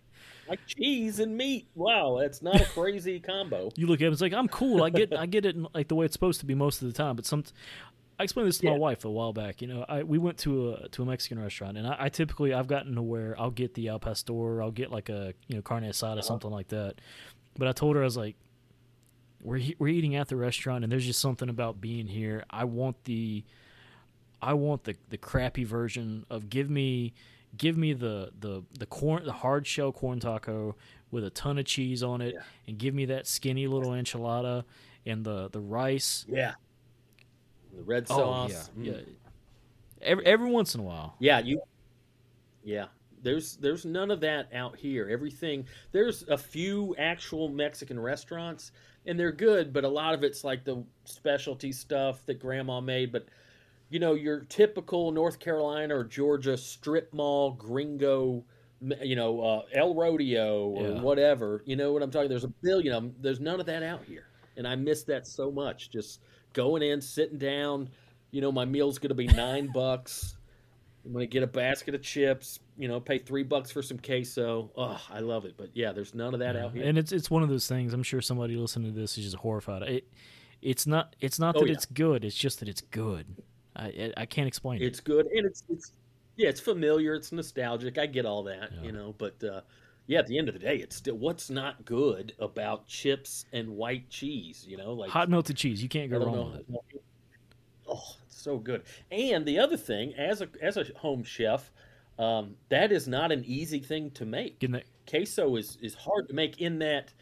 [0.49, 1.67] like cheese and meat.
[1.75, 3.69] Wow, that's not a crazy combo.
[3.75, 4.83] You look at it, it's like I'm cool.
[4.83, 6.87] I get I get it in, like the way it's supposed to be most of
[6.87, 7.15] the time.
[7.15, 7.43] But some,
[8.19, 9.61] I explained this to my wife a while back.
[9.61, 12.53] You know, I we went to a to a Mexican restaurant, and I, I typically
[12.53, 15.61] I've gotten to where I'll get the al pastor, I'll get like a you know
[15.61, 16.21] carne asada, Uh-huh.
[16.21, 16.95] something like that.
[17.57, 18.35] But I told her I was like,
[19.41, 22.43] we're we're eating at the restaurant, and there's just something about being here.
[22.49, 23.43] I want the,
[24.41, 27.13] I want the the crappy version of give me.
[27.57, 30.77] Give me the, the, the corn the hard shell corn taco
[31.11, 32.43] with a ton of cheese on it Yeah.
[32.65, 34.63] and give me that skinny little enchilada
[35.05, 36.25] and the the rice.
[36.29, 36.53] Yeah.
[37.75, 38.69] The red Oh sauce.
[38.77, 38.95] yeah, Mm.
[38.95, 39.01] yeah.
[40.01, 41.17] Every every once in a while.
[41.19, 41.61] Yeah, you.
[42.63, 42.85] Yeah,
[43.21, 45.09] there's there's none of that out here.
[45.09, 48.71] Everything there's a few actual Mexican restaurants,
[49.05, 53.11] and they're good, but a lot of it's like the specialty stuff that Grandma made.
[53.11, 53.25] But
[53.91, 58.43] you know, your typical North Carolina or Georgia strip mall gringo,
[59.03, 61.01] you know, uh, El Rodeo or Yeah.
[61.01, 61.61] whatever.
[61.65, 62.29] You know what I'm talking?
[62.29, 63.15] There's a billion of them.
[63.19, 64.25] There's none of that out here.
[64.57, 65.89] and I miss that so much.
[65.91, 66.19] Just
[66.53, 67.89] going in, sitting down.
[68.31, 70.35] You know, my meal's going to be nine bucks.
[71.05, 72.59] I'm going to get a basket of chips.
[72.77, 74.69] You know, pay three bucks for some queso.
[74.75, 75.55] Oh, I love it.
[75.57, 76.83] But yeah, there's none of that Yeah, out here.
[76.83, 77.93] And it's it's one of those things.
[77.93, 79.83] I'm sure somebody listening to this is just horrified.
[79.83, 80.07] It
[80.61, 81.73] it's not it's not Oh, that yeah.
[81.73, 82.23] it's good.
[82.25, 83.37] It's just that it's good.
[83.75, 84.85] I I, can't explain it.
[84.85, 85.93] It's good, and it's it's
[86.35, 87.13] yeah, it's familiar.
[87.13, 87.97] It's nostalgic.
[87.97, 88.81] I get all that, Yeah.
[88.83, 89.15] you know.
[89.17, 89.61] But uh,
[90.07, 93.69] yeah, at the end of the day, it's still what's not good about chips and
[93.69, 94.65] white cheese.
[94.67, 95.81] You know, like Hot melted cheese.
[95.81, 96.59] You can't go wrong with
[96.93, 97.03] it.
[97.87, 98.83] Oh, it's so good.
[99.11, 101.71] And the other thing, as a as a home chef,
[102.19, 104.59] um, that is not an easy thing to make.
[104.59, 107.13] That Queso is is hard to make in that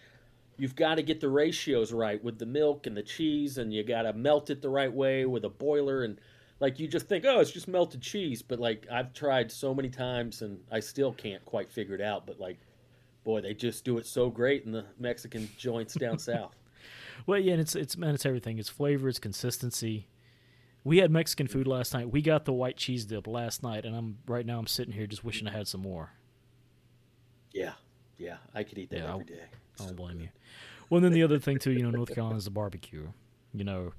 [0.58, 3.84] you've got to get the ratios right with the milk and the cheese, and you
[3.84, 6.20] got to melt it the right way with a boiler and.
[6.60, 9.90] Like you just think, oh, it's just melted cheese, but like I've tried so many
[9.90, 12.26] times and I still can't quite figure it out.
[12.28, 12.60] But like,
[13.24, 16.56] boy, they just do it so great in the Mexican joints down south.
[17.26, 18.58] Well, yeah, and it's it's man, it's everything.
[18.60, 20.08] It's flavor, it's consistency.
[20.84, 22.10] We had Mexican food last night.
[22.10, 25.08] We got the white cheese dip last night, and I'm right now I'm sitting here
[25.08, 26.12] just wishing I had some more.
[27.54, 27.74] Yeah,
[28.18, 29.44] yeah, I could eat that Yeah, every day.
[29.44, 30.22] I don't So blame good.
[30.24, 30.30] you.
[30.90, 33.08] Well, and then the other thing too, you know, North Carolina is the barbecue.
[33.54, 33.94] You know,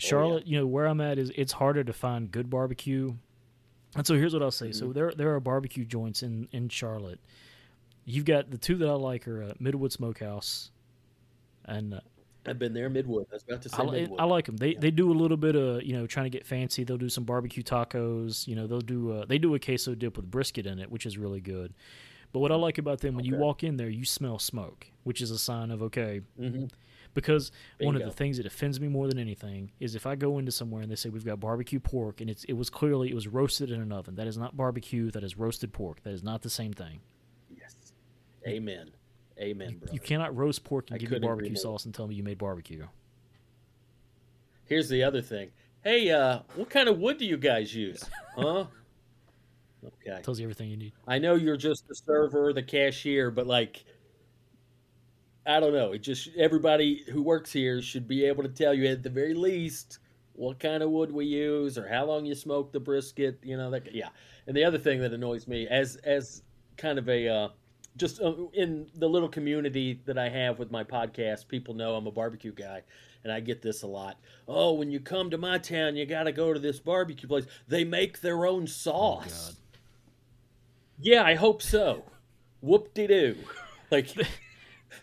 [0.00, 3.14] Charlotte, you know, where I'm at is it's harder to find good barbecue.
[3.96, 4.72] And so here's what I'll say.
[4.72, 7.20] So there there are barbecue joints in in Charlotte.
[8.04, 10.70] You've got the two that I like are uh, Midwood Smokehouse,
[11.64, 12.00] and uh,
[12.46, 13.26] I've been there, Midwood.
[13.30, 14.16] I was about to say I, Midwood.
[14.20, 14.56] I like them.
[14.56, 16.84] They they do a little bit of you know trying to get fancy.
[16.84, 18.46] They'll do some barbecue tacos.
[18.46, 21.04] You know they'll do uh, they do a queso dip with brisket in it, which
[21.04, 21.74] is really good.
[22.32, 25.20] But what I like about them when you walk in there, you smell smoke, which
[25.20, 26.20] is a sign of okay.
[26.38, 26.66] hmm
[27.12, 27.50] Because
[27.80, 30.52] one of the things that offends me more than anything is if I go into
[30.52, 33.26] somewhere and they say we've got barbecue pork and it's it was clearly it was
[33.26, 34.14] roasted in an oven.
[34.14, 35.10] That is not barbecue.
[35.10, 36.02] That is roasted pork.
[36.04, 37.00] That is not the same thing.
[37.56, 37.74] Yes.
[38.46, 38.90] Amen.
[39.38, 39.92] Amen, brother.
[39.92, 42.22] You cannot roast pork and I give me couldn't barbecue sauce and tell me you
[42.22, 42.86] made barbecue.
[44.66, 45.50] Here's the other thing.
[45.82, 48.04] Hey, uh, what kind of wood do you guys use?
[48.36, 48.66] Huh?
[49.84, 50.22] Okay.
[50.22, 50.92] tells you everything you need.
[51.06, 53.84] I know you're just the server, the cashier, but like,
[55.46, 55.92] I don't know.
[55.92, 59.34] It just everybody who works here should be able to tell you at the very
[59.34, 59.98] least
[60.34, 63.38] what kind of wood we use or how long you smoke the brisket.
[63.42, 63.94] You know that.
[63.94, 64.08] Yeah.
[64.46, 66.42] And the other thing that annoys me, as as
[66.76, 67.48] kind of a uh,
[67.96, 72.06] just uh, in the little community that I have with my podcast, people know I'm
[72.06, 72.82] a barbecue guy.
[73.22, 74.18] And I get this a lot.
[74.48, 77.44] Oh, when you come to my town, you got to go to this barbecue place.
[77.68, 79.48] They make their own Oh, sauce.
[79.48, 79.56] God.
[81.02, 82.04] Yeah, I hope so.
[82.62, 83.36] Whoop de doo.
[83.90, 84.08] Like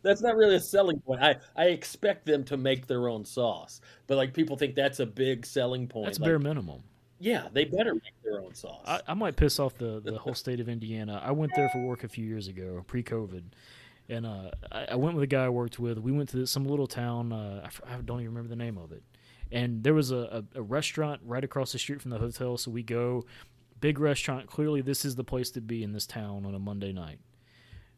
[0.02, 1.22] that's not really a selling point.
[1.22, 5.06] I I expect them to make their own sauce, but like people think that's a
[5.06, 6.06] big selling point.
[6.06, 6.84] That's Like, bare minimum.
[7.20, 8.84] yeah, they better make their own sauce.
[8.86, 11.22] I, I might piss off the, the whole state of Indiana.
[11.24, 13.44] I went there for work a few years ago, pre COVID.
[14.10, 15.98] And uh, I, I went with a guy I worked with.
[15.98, 17.34] We went to some little town.
[17.34, 19.04] Uh, I I, don't even remember the name of it.
[19.52, 22.58] And there was a, a, a restaurant right across the street from the hotel.
[22.58, 23.26] So we go,
[23.82, 24.48] big restaurant.
[24.48, 27.20] Clearly, this is the place to be in this town on a Monday night.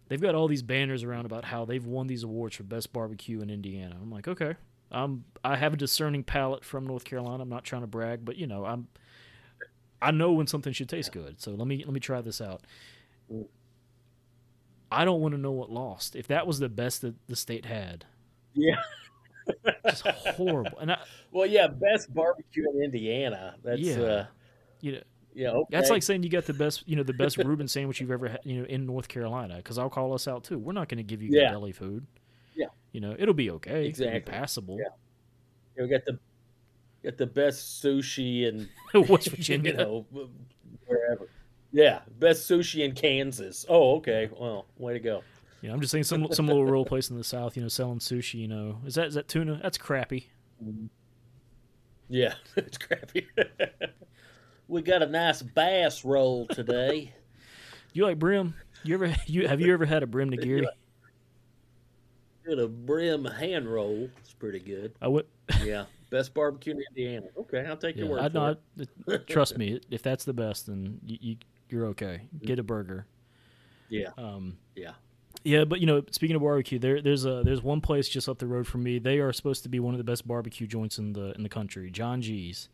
[0.10, 3.42] They've got all these banners around about how they've won these awards for best barbecue
[3.42, 3.96] in Indiana.
[4.02, 4.56] I'm like, okay,
[4.92, 7.44] um, I have a discerning palate from North Carolina.
[7.44, 8.88] I'm not trying to brag, but you know, I'm
[10.02, 11.40] I know when something should taste good.
[11.40, 12.62] So let me let me try this out.
[14.92, 16.16] I don't want to know what lost.
[16.16, 18.06] If that was the best that the state had,
[18.54, 18.78] yeah.
[19.88, 20.78] just horrible.
[20.80, 21.00] And I,
[21.32, 23.56] Well, yeah, best barbecue in Indiana.
[23.64, 24.00] That's Yeah.
[24.00, 24.26] uh
[24.82, 25.02] you know,
[25.34, 25.68] yeah, okay.
[25.70, 28.28] that's like saying you got the best, you know, the best Reuben sandwich you've ever
[28.30, 29.58] had, you know, in North Carolina.
[29.58, 30.58] Because I'll call us out too.
[30.58, 31.52] We're not going to give you good Yeah.
[31.52, 32.06] deli food.
[32.56, 32.68] Yeah.
[32.92, 33.72] you know, it'll be okay.
[33.72, 34.22] It'll be Exactly.
[34.22, 34.80] passable.
[35.78, 36.20] we got the
[37.04, 38.68] got the best sushi in
[39.08, 39.72] West Virginia.
[39.72, 40.06] you know,
[40.86, 41.30] wherever.
[41.72, 43.66] Yeah, best sushi in Kansas.
[43.70, 44.30] Oh, okay.
[44.38, 45.24] Well, way to go.
[45.62, 47.70] You know, I'm just saying some some little rural place in the south, you know,
[47.70, 48.36] selling sushi.
[48.36, 49.60] You know, is that is that tuna?
[49.62, 50.30] That's crappy.
[50.64, 50.88] Mm-hmm.
[52.10, 53.28] Yeah, it's crappy.
[54.70, 57.14] We got a nice bass roll today.
[57.92, 58.54] You like brim?
[58.84, 60.68] You ever you have you ever had a brim nigiri?
[62.48, 64.08] Got a brim hand roll.
[64.20, 64.94] It's pretty good.
[65.02, 65.26] I would.
[65.64, 67.26] Yeah, best barbecue in Indiana.
[67.36, 68.56] Okay, I'll take Yeah, your word I for know.
[69.08, 69.28] it.
[69.28, 71.36] Trust me, if that's the best, then you, you
[71.70, 72.22] you're okay.
[72.44, 73.08] Get a burger.
[73.90, 74.92] Yeah, Um, yeah.
[75.44, 78.38] yeah, but you know, speaking of barbecue, there there's a there's one place just up
[78.38, 79.00] the road from me.
[79.00, 81.50] They are supposed to be one of the best barbecue joints in the in the
[81.50, 81.90] country.
[81.90, 82.70] Jon G's.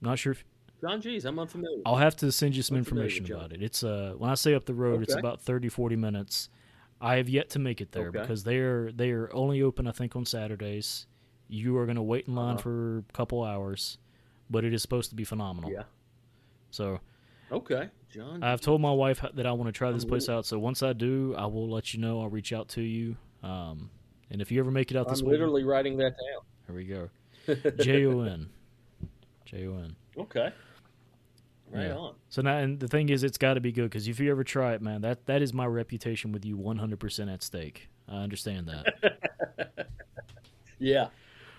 [0.00, 0.42] I'm not sure if
[0.80, 1.82] Jon G's, I'm unfamiliar.
[1.86, 3.62] I'll have to send you some information about it.
[3.62, 6.48] It's uh when I say up the road, it's about 30 40 minutes.
[7.00, 8.20] I have yet to make it there Okay.
[8.20, 11.06] because they're they are only open I think on Saturdays.
[11.48, 12.62] You are going to wait in line Uh-huh.
[12.62, 13.98] for a couple hours,
[14.50, 15.70] but it is supposed to be phenomenal.
[15.70, 15.84] Yeah.
[16.72, 16.98] So,
[17.52, 18.42] Okay, Jon.
[18.42, 20.44] I've told my wife that I want to try this place out.
[20.44, 22.20] So once I do, I will let you know.
[22.20, 23.16] I'll reach out to you.
[23.44, 23.90] Um,
[24.28, 26.42] And if you ever make it out this way, I'm literally writing that down.
[26.66, 27.10] Here we go.
[27.84, 28.48] J O N.
[29.44, 29.94] J O N.
[30.18, 30.52] Okay.
[31.70, 31.96] Right Yeah.
[31.96, 32.14] on.
[32.28, 34.44] So now, and the thing is, it's got to be good because if you ever
[34.44, 37.88] try it, man, that that is my reputation with you 100% at stake.
[38.08, 39.88] I understand that.
[40.78, 41.08] Yeah.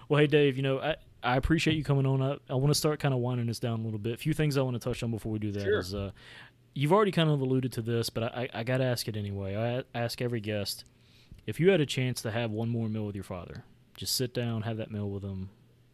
[0.09, 2.21] well, hey, Dave, you know, I, I appreciate you coming on.
[2.21, 4.13] I, I want to start kind of winding this down a little bit.
[4.13, 6.07] A few things I want to touch on before we do that is, Sure.
[6.07, 6.11] uh,
[6.75, 9.17] you've already kind of alluded to this, but I, I, I got to ask it
[9.17, 9.55] anyway.
[9.95, 10.85] I ask every guest
[11.47, 13.63] if you had a chance to have one more meal with your father,
[13.95, 15.49] just sit down, have that meal with him.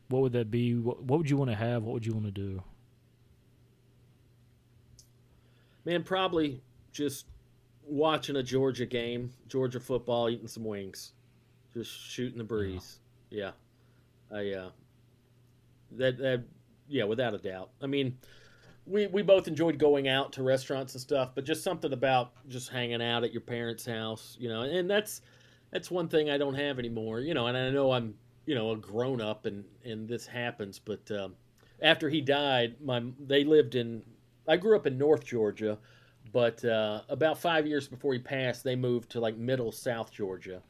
[0.10, 0.76] What would that be?
[0.76, 1.84] What, what would you want to have?
[1.84, 2.64] What would you want to do?
[5.86, 7.26] Man, probably just
[7.84, 11.14] watching a Georgia game, Georgia football, eating some wings,
[11.74, 13.00] just shooting the breeze.
[13.30, 13.52] Yeah,
[14.32, 14.70] I uh,
[15.92, 16.44] that that
[16.88, 17.72] yeah, without a doubt.
[17.82, 18.18] I mean,
[18.86, 22.70] we we both enjoyed going out to restaurants and stuff, but just something about just
[22.70, 25.22] hanging out at your parents' house, you know, and that's
[25.72, 27.48] that's one thing I don't have anymore, you know.
[27.48, 31.36] And I know I'm you know a grown up and and this happens, but um,
[31.82, 34.04] after he died, my they lived in
[34.48, 35.78] I grew up in North Georgia,
[36.32, 40.62] but uh, about five years before he passed, they moved to like middle South Georgia,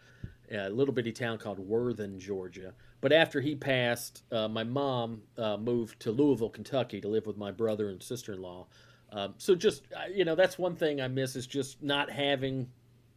[0.51, 2.73] a little bitty town called Worthen, Georgia.
[3.01, 7.37] But after he passed, uh, my mom uh, moved to Louisville, Kentucky, to live with
[7.37, 8.67] my brother and sister-in-law.
[9.11, 12.67] Um, so just uh, you know, that's one thing I miss is just not having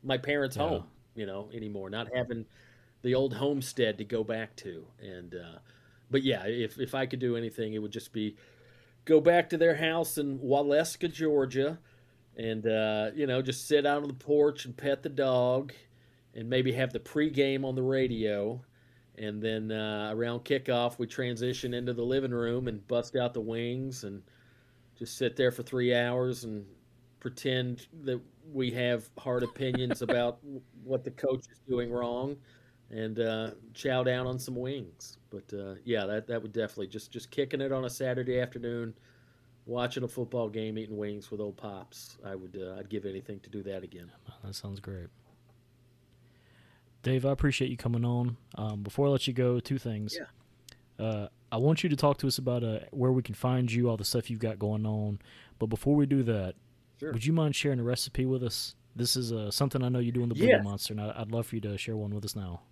[0.03, 0.63] my parents' Yeah.
[0.63, 0.85] home,
[1.15, 1.91] you know, anymore.
[1.91, 2.45] Not having
[3.03, 4.85] the old homestead to go back to.
[5.01, 5.59] And uh,
[6.11, 8.37] but yeah, if if I could do anything, it would just be
[9.05, 11.79] go back to their house in Waleska, Georgia,
[12.37, 15.73] and uh, you know just sit out on the porch and pet the dog,
[16.35, 18.61] and maybe have the pregame on the radio,
[19.19, 23.41] and then uh, around kickoff we transition into the living room and bust out the
[23.41, 24.23] wings and
[24.99, 26.65] just sit there for three hours and
[27.21, 28.21] pretend that
[28.53, 30.39] we have hard opinions about
[30.85, 32.37] what the coach is doing wrong
[32.91, 35.19] and uh, chow down on some wings.
[35.31, 38.95] But uh, yeah, that that would definitely just just kicking it on a Saturday afternoon,
[39.67, 42.17] watching a football game, eating wings with old pops.
[42.25, 44.11] I would uh, I'd give anything to do that again.
[44.45, 45.09] That sounds great.
[47.03, 48.37] Dave, I appreciate you coming on.
[48.57, 50.19] Um, before I let you go, two things.
[50.19, 51.05] Yeah.
[51.05, 53.89] Uh, I want you to talk to us about uh, where we can find you,
[53.89, 55.21] all the stuff you've got going on.
[55.59, 56.55] But before we do that,
[56.99, 57.13] Sure.
[57.13, 58.75] would you mind sharing a recipe with us?
[58.97, 60.65] This is uh, something I know you do in the Boogie Yes.
[60.65, 62.63] Monster, and I'd love for you to share one with us now.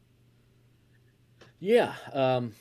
[1.64, 2.52] Yeah, um,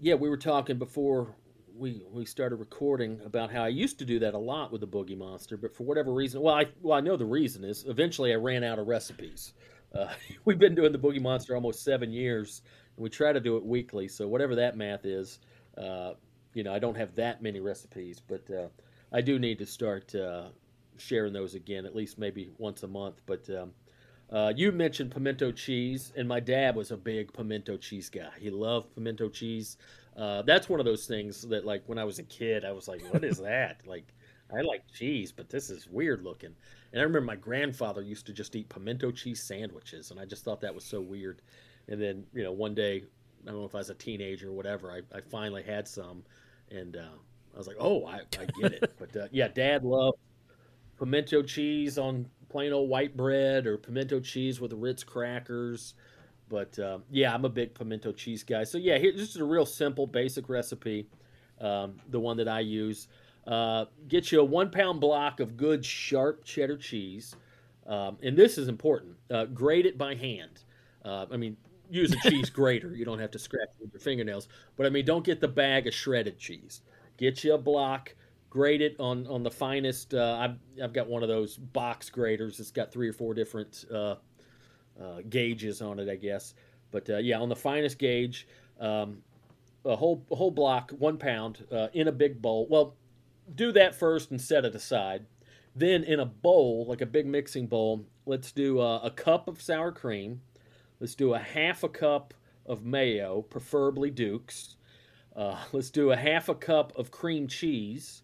[0.00, 1.34] yeah, we were talking before
[1.76, 4.86] we we started recording about how I used to do that a lot with the
[4.86, 8.32] Boogie Monster, but for whatever reason, well, I well I know the reason is eventually
[8.32, 9.52] I ran out of recipes.
[9.94, 10.14] Uh,
[10.46, 12.62] we've been doing the Boogie Monster almost seven years,
[12.96, 14.08] and we try to do it weekly.
[14.08, 15.40] So whatever that math is,
[15.76, 16.14] uh,
[16.54, 18.68] you know, I don't have that many recipes, but uh,
[19.12, 20.44] I do need to start uh,
[20.96, 23.20] sharing those again, at least maybe once a month.
[23.26, 23.72] But um,
[24.30, 28.30] uh, you mentioned pimento cheese, and my dad was a big pimento cheese guy.
[28.38, 29.76] He loved pimento cheese.
[30.16, 32.86] Uh, that's one of those things that, like, when I was a kid, I was
[32.88, 34.14] like, "What is that?" like,
[34.52, 36.54] I like cheese, but this is weird looking.
[36.92, 40.44] And I remember my grandfather used to just eat pimento cheese sandwiches, and I just
[40.44, 41.42] thought that was so weird.
[41.88, 43.04] And then, you know, one day,
[43.42, 46.22] I don't know if I was a teenager or whatever, I, I finally had some,
[46.70, 47.16] and uh,
[47.54, 50.18] I was like, "Oh, I, I get it." but uh, yeah, Dad loved
[50.98, 55.94] pimento cheese on plain old white bread or pimento cheese with Ritz crackers.
[56.48, 58.64] But uh, yeah, I'm a big pimento cheese guy.
[58.64, 61.06] So yeah, here this is a real simple, basic recipe.
[61.60, 63.08] Um, the one that I use.
[63.46, 67.34] Uh, get you a one pound block of good sharp cheddar cheese,
[67.86, 69.16] um, and this is important.
[69.30, 70.62] Uh, grate it by hand.
[71.04, 71.56] Uh, I mean,
[71.90, 72.94] use a cheese grater.
[72.94, 74.48] You don't have to scratch it with your fingernails.
[74.76, 76.82] But I mean, don't get the bag of shredded cheese.
[77.16, 78.14] Get you a block
[78.50, 80.12] grate it on on the finest.
[80.12, 82.60] Uh, I've I've got one of those box graters.
[82.60, 84.16] It's got three or four different uh,
[85.00, 86.54] uh, gauges on it, I guess.
[86.90, 88.48] But uh, yeah, on the finest gauge,
[88.80, 89.18] um,
[89.84, 92.66] a whole a whole block, one pound, uh, in a big bowl.
[92.68, 92.96] Well,
[93.54, 95.24] do that first and set it aside.
[95.74, 99.62] Then in a bowl, like a big mixing bowl, let's do a, a cup of
[99.62, 100.40] sour cream.
[100.98, 102.34] Let's do a half a cup
[102.66, 104.76] of mayo, preferably Duke's.
[105.34, 108.22] Uh, let's do a half a cup of cream cheese.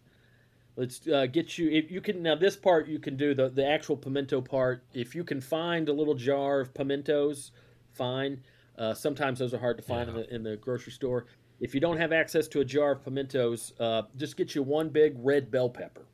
[0.77, 1.71] Let's uh, get you.
[1.71, 4.83] If you can now, this part you can do the the actual pimento part.
[4.93, 7.51] If you can find a little jar of pimentos,
[7.93, 8.43] fine.
[8.77, 11.25] Uh, sometimes those are hard to find in, the, in the grocery store.
[11.59, 14.89] If you don't have access to a jar of pimentos, uh, just get you one
[14.89, 16.05] big red bell pepper.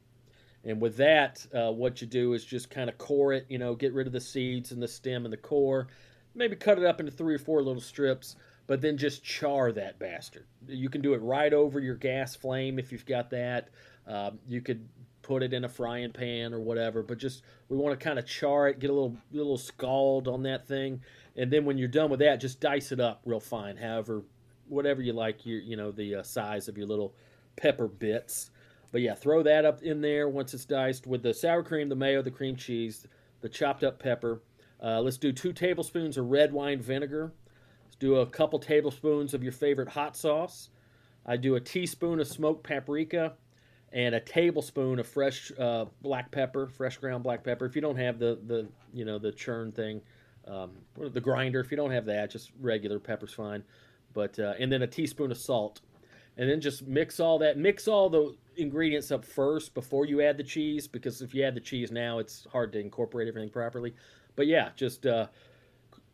[0.64, 3.46] And with that, uh, what you do is just kind of core it.
[3.50, 5.88] You know, get rid of the seeds and the stem and the core.
[6.36, 10.00] Maybe cut it up into three or four little strips, but then just char that
[10.00, 10.46] bastard.
[10.70, 13.68] You can do it right over your gas flame if you've got that.
[14.08, 14.88] Um, you could
[15.22, 18.28] put it in a frying pan or whatever, but just we want to kind of
[18.28, 21.02] char it, get a little little scald on that thing.
[21.36, 23.78] and then when you're done with that, just dice it up real fine.
[23.78, 24.24] However,
[24.68, 27.16] whatever you like, your you know the uh, size of your little
[27.56, 28.52] pepper bits.
[28.92, 31.96] But yeah, throw that up in there once it's diced with the sour cream, the
[31.96, 33.08] mayo, the cream cheese,
[33.42, 34.44] the chopped up pepper.
[34.84, 37.34] Uh, let's do two tablespoons of red wine vinegar.
[37.86, 40.70] Let's do a couple tablespoons of your favorite hot sauce.
[41.26, 43.34] I do a teaspoon of smoked paprika
[43.94, 47.66] and a tablespoon of fresh uh, black pepper, fresh ground black pepper.
[47.66, 50.02] If you don't have the the you know the churn thing,
[50.48, 53.64] um, the grinder, if you don't have that, just regular pepper's fine.
[54.14, 55.82] But uh, and then a teaspoon of salt,
[56.38, 57.58] and then just mix all that.
[57.58, 61.56] Mix all the ingredients up first before you add the cheese, because if you add
[61.56, 63.94] the cheese now, it's hard to incorporate everything properly.
[64.36, 65.28] But yeah, just uh,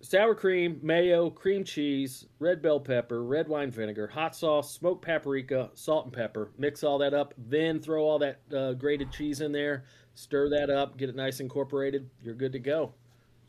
[0.02, 5.70] sour cream, mayo, cream cheese, red bell pepper, red wine vinegar, hot sauce, smoked paprika,
[5.74, 6.52] salt and pepper.
[6.58, 9.86] Mix all that up, then throw all that uh, grated cheese in there.
[10.16, 12.10] Stir that up, get it nice incorporated.
[12.22, 12.94] You're good to go.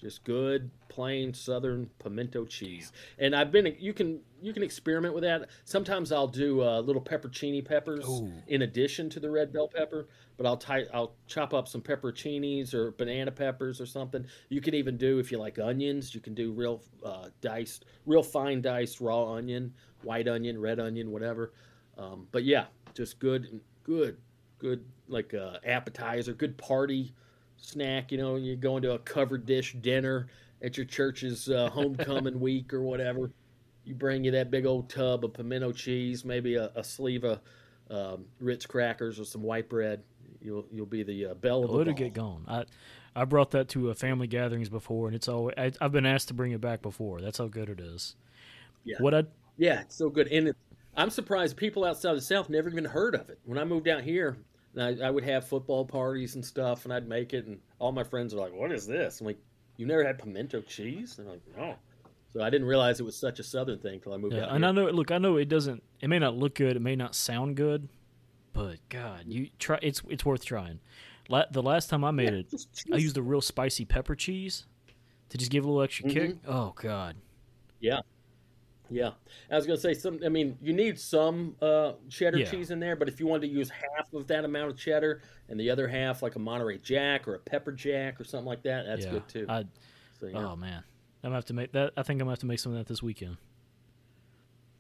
[0.01, 2.91] Just good plain southern pimento cheese.
[3.19, 5.51] And I've been you can you can experiment with that.
[5.65, 8.33] Sometimes I'll do uh, little peppercini peppers Ooh.
[8.47, 12.73] in addition to the red bell pepper, but I'll tie I'll chop up some pepperoncinis
[12.73, 14.25] or banana peppers or something.
[14.49, 18.23] You can even do if you like onions, you can do real uh, diced, real
[18.23, 21.53] fine diced raw onion, white onion, red onion, whatever.
[21.99, 24.17] Um, but yeah, just good, good,
[24.59, 27.13] good like uh, appetizer, good party
[27.61, 28.13] snack.
[28.13, 30.29] You know, you go into a covered dish dinner
[30.63, 33.31] at your church's uh, homecoming week or whatever.
[33.85, 37.41] You bring you that big old tub of pimento cheese, maybe a, a sleeve of
[37.91, 40.03] um, Ritz crackers or some white bread.
[40.43, 41.95] You'll you'll be the uh, belle of the it'll ball.
[41.95, 42.45] get gone.
[42.47, 42.65] I
[43.15, 46.29] I brought that to uh, family gatherings before, and it's always I, I've been asked
[46.29, 47.21] to bring it back before.
[47.21, 48.17] That's how good it is.
[48.85, 48.97] Yeah.
[49.01, 49.25] What I
[49.57, 50.29] Yeah, it's so good.
[50.29, 50.57] And it,
[50.97, 53.39] I'm surprised people outside the South never even heard of it.
[53.45, 54.37] When I moved out here,
[54.75, 57.93] and I, I would have football parties and stuff, and I'd make it, and all
[57.93, 59.39] my friends are like, "What is this?" I'm like,
[59.77, 61.77] "You never had pimento cheese?" And I'm like, "No."
[62.33, 64.51] So I didn't realize it was such a Southern thing until I moved yeah, out
[64.51, 64.69] and here.
[64.69, 64.91] I know.
[64.91, 65.83] Look, I know it doesn't.
[66.01, 66.77] It may not look good.
[66.77, 67.89] It may not sound good,
[68.53, 69.79] but God, you try.
[69.83, 70.81] It's it's worth trying.
[71.29, 74.15] La, the last time I made Yeah, it, just I used a real spicy pepper
[74.15, 74.67] cheese
[75.31, 76.31] to just give it a little extra kick.
[76.43, 76.51] Mm-hmm.
[76.51, 77.17] Oh God,
[77.81, 78.01] Yeah.
[78.91, 79.13] Yeah.
[79.51, 82.51] I was going to say some I mean, you need some uh, cheddar Yeah.
[82.51, 85.23] cheese in there, but if you wanted to use half of that amount of cheddar
[85.49, 88.63] and the other half like a Monterey Jack or a pepper jack or something like
[88.65, 89.13] that, that's yeah.
[89.13, 89.47] good too.
[90.21, 90.39] So, yeah.
[90.39, 90.83] Oh man,
[91.23, 91.93] I'm gonna have to make that.
[91.97, 93.39] I think I'm gonna have to make some of that this weekend.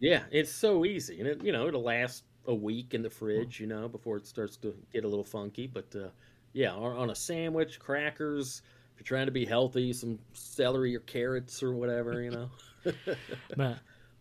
[0.00, 3.60] Yeah, it's so easy, and it you know it'll last a week in the fridge,
[3.60, 5.66] you know, before it starts to get a little funky.
[5.66, 6.08] But uh,
[6.52, 8.62] yeah, on, on a sandwich, crackers.
[8.92, 12.50] If you're trying to be healthy, some celery or carrots or whatever, you know.
[13.56, 13.78] Man,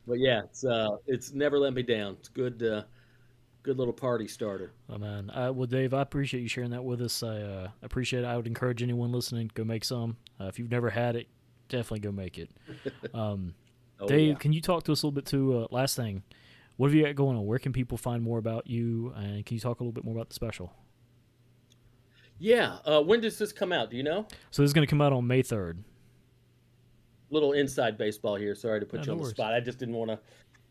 [0.08, 2.14] but yeah, it's uh, it's never let me down.
[2.20, 2.84] It's good, uh,
[3.64, 4.74] good little party starter.
[4.90, 5.30] oh man.
[5.32, 7.22] I, well, Dave, I appreciate you sharing that with us.
[7.24, 8.26] I uh, appreciate it.
[8.26, 10.18] I would encourage anyone listening go make some.
[10.40, 11.28] Uh, if you've never had it,
[11.68, 12.50] definitely go make it.
[13.14, 13.54] Um,
[14.02, 14.36] Oh, Dave, yeah.
[14.36, 15.58] can you talk to us a little bit too?
[15.58, 16.24] Uh, last thing,
[16.78, 17.46] what have you got going on?
[17.46, 19.12] Where can people find more about you?
[19.18, 20.72] And can you talk a little bit more about the special?
[22.38, 22.78] Yeah.
[22.86, 23.92] Uh, when does this come out?
[23.92, 24.26] Do you know?
[24.52, 25.84] So this is going to come out on May third.
[27.32, 28.56] Little inside baseball here.
[28.56, 29.36] Sorry to put Yeah, you no on the worries.
[29.36, 29.54] spot.
[29.54, 30.20] I just didn't want to.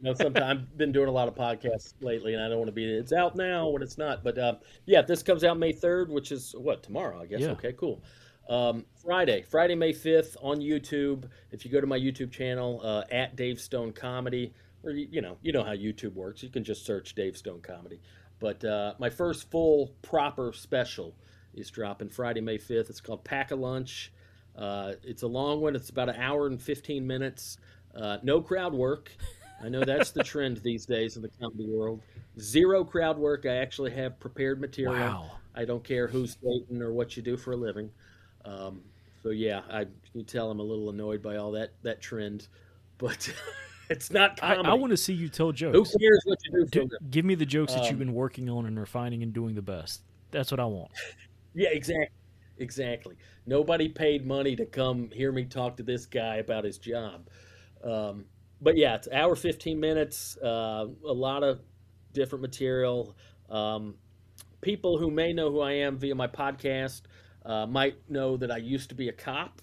[0.01, 2.69] You know, sometimes I've been doing a lot of podcasts lately, and I don't want
[2.69, 2.85] to be.
[2.85, 4.23] It's out now when it's not.
[4.23, 4.55] But uh,
[4.87, 7.41] yeah, this comes out May third, which is what tomorrow, I guess.
[7.41, 7.49] Yeah.
[7.51, 8.03] Okay, cool.
[8.49, 11.25] Um, Friday, Friday, May fifth, on YouTube.
[11.51, 14.55] If you go to my YouTube channel uh, at Dave Stone Comedy,
[14.85, 16.43] or you, you know, you know how YouTube works.
[16.43, 18.01] You can just search Dave Stone Comedy.
[18.41, 21.15] But uh, my first full proper special
[21.55, 22.89] is dropping Friday, May fifth.
[22.89, 24.13] It's called Pack a Lunch.
[24.59, 25.77] Uh, it's a long one.
[25.77, 27.59] It's about an hour and fifteen minutes.
[27.95, 29.11] Uh, no crowd work.
[29.63, 32.03] I know that's the trend these days in the comedy world.
[32.41, 33.47] Zero crowd work.
[33.47, 34.95] I actually have prepared material.
[34.95, 35.31] Wow.
[35.55, 37.91] I don't care who's dating or what you do for a living.
[38.45, 38.83] Um,
[39.23, 42.49] so yeah, I you tell I'm a little annoyed by all that that trend,
[42.99, 43.33] but
[43.91, 44.55] it's not I.
[44.55, 45.93] I want to see you tell jokes.
[45.93, 48.15] Who cares what you do for Do, give me the jokes that you've Um, been
[48.15, 50.03] working on and refining and doing the best.
[50.31, 50.91] That's what I want.
[51.55, 52.09] Yeah, exactly.
[52.59, 53.17] Exactly.
[53.47, 57.29] Nobody paid money to come hear me talk to this guy about his job.
[57.83, 58.25] Um,
[58.61, 61.61] but yeah, it's hour 15 minutes, uh, a lot of
[62.13, 63.17] different material.
[63.49, 63.95] Um,
[64.61, 67.03] people who may know who I am via my podcast
[67.47, 69.63] uh, might know that I used to be a cop,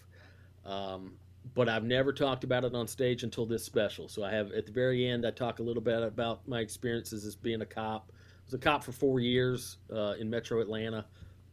[0.66, 1.14] um,
[1.54, 4.08] but I've never talked about it on stage until this special.
[4.08, 7.26] So I have, at the very end, I talk a little bit about my experiences
[7.26, 8.12] as being a cop.
[8.12, 11.06] I was a cop for four years uh, in Metro Atlanta.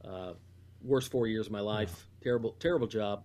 [0.04, 0.32] Uh,
[0.84, 2.06] worst four years of my life.
[2.22, 3.24] Terrible, terrible job.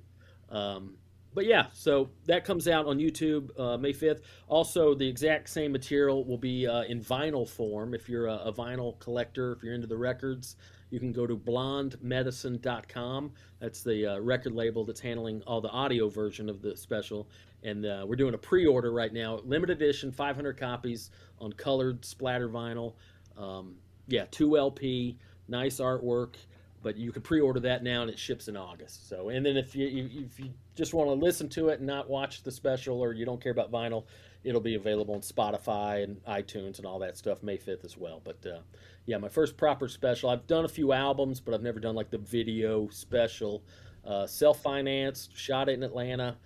[0.50, 0.96] Um,
[1.34, 4.22] but yeah, so that comes out on YouTube uh, May 5th.
[4.48, 7.94] Also, the exact same material will be uh, in vinyl form.
[7.94, 10.56] If you're a, a vinyl collector, if you're into the records,
[10.90, 13.32] you can go to blondemedicine.com.
[13.60, 17.30] That's the uh, record label that's handling all the audio version of the special.
[17.62, 22.04] And uh, we're doing a pre order right now, limited edition, 500 copies on colored
[22.06, 22.94] splatter vinyl.
[23.38, 23.76] Um,
[24.08, 26.36] yeah, 2 LP, nice artwork
[26.84, 29.10] but you can pre-order that now and it ships in August.
[29.10, 32.10] So, and then if you if you just want to listen to it and not
[32.10, 34.06] watch the special, or you don't care about vinyl,
[34.44, 38.22] it'll be available on Spotify and iTunes and all that stuff May fifth as well.
[38.24, 38.60] But uh,
[39.06, 40.30] yeah, my first proper special.
[40.30, 43.64] I've done a few albums, but I've never done like the video special.
[44.06, 46.38] Uh, self-financed, shot it in Atlanta,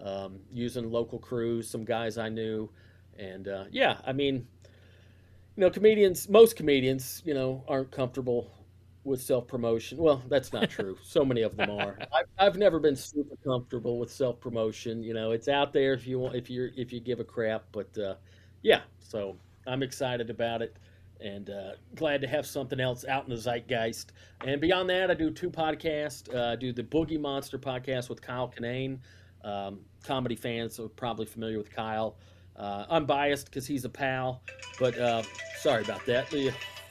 [0.00, 2.70] um, using local crews, some guys I knew,
[3.18, 4.46] and uh, yeah, I mean,
[5.56, 8.52] you know, comedians, most comedians, you know, aren't comfortable
[9.08, 9.98] with self promotion.
[9.98, 10.96] Well, that's not true.
[11.02, 11.98] so many of them are.
[12.12, 15.02] I've, I've never been super comfortable with self promotion.
[15.02, 17.64] You know, it's out there if you want, if you if you give a crap.
[17.72, 18.14] But uh,
[18.62, 19.36] yeah, so
[19.66, 20.76] I'm excited about it
[21.20, 24.12] and uh, glad to have something else out in the zeitgeist.
[24.44, 26.32] And beyond that, I do two podcasts.
[26.32, 28.98] Uh, I do the Boogie Monster podcast with Kyle Kinane.
[29.44, 32.16] Um, comedy fans are probably familiar with Kyle.
[32.56, 34.42] Uh, I'm biased because he's a pal,
[34.80, 35.22] but uh,
[35.60, 36.32] sorry about that.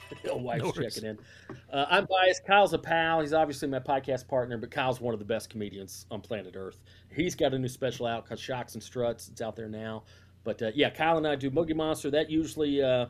[0.24, 1.18] Your wife's no checking in.
[1.72, 2.46] Uh, I'm biased.
[2.46, 3.22] Kyle's a pal.
[3.22, 6.80] He's obviously my podcast partner, but Kyle's one of the best comedians on planet Earth.
[7.14, 9.28] He's got a new special out called Shocks and Struts.
[9.28, 10.04] It's out there now.
[10.44, 12.10] But uh, yeah, Kyle and I do Boogie Monster.
[12.12, 13.08] That usually uh,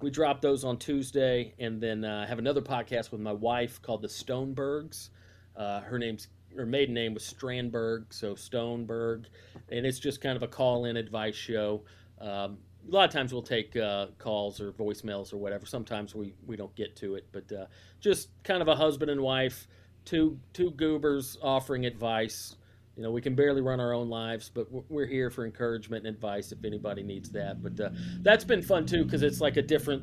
[0.00, 4.02] we drop those on Tuesday, and then uh, have another podcast with my wife called
[4.02, 5.10] the Stonebergs.
[5.56, 9.26] Uh, her name's her maiden name was Strandberg, so Stoneberg,
[9.68, 11.82] and it's just kind of a call-in advice show.
[12.20, 12.58] Um,
[12.90, 15.64] a lot of times we'll take uh, calls or voicemails or whatever.
[15.64, 17.66] Sometimes we, we don't get to it, but uh,
[18.00, 19.68] just kind of a husband and wife,
[20.04, 22.56] two two goobers offering advice.
[22.96, 26.14] You know, we can barely run our own lives, but we're here for encouragement and
[26.14, 27.62] advice if anybody needs that.
[27.62, 27.90] But uh,
[28.22, 30.02] that's been fun too because it's like a different.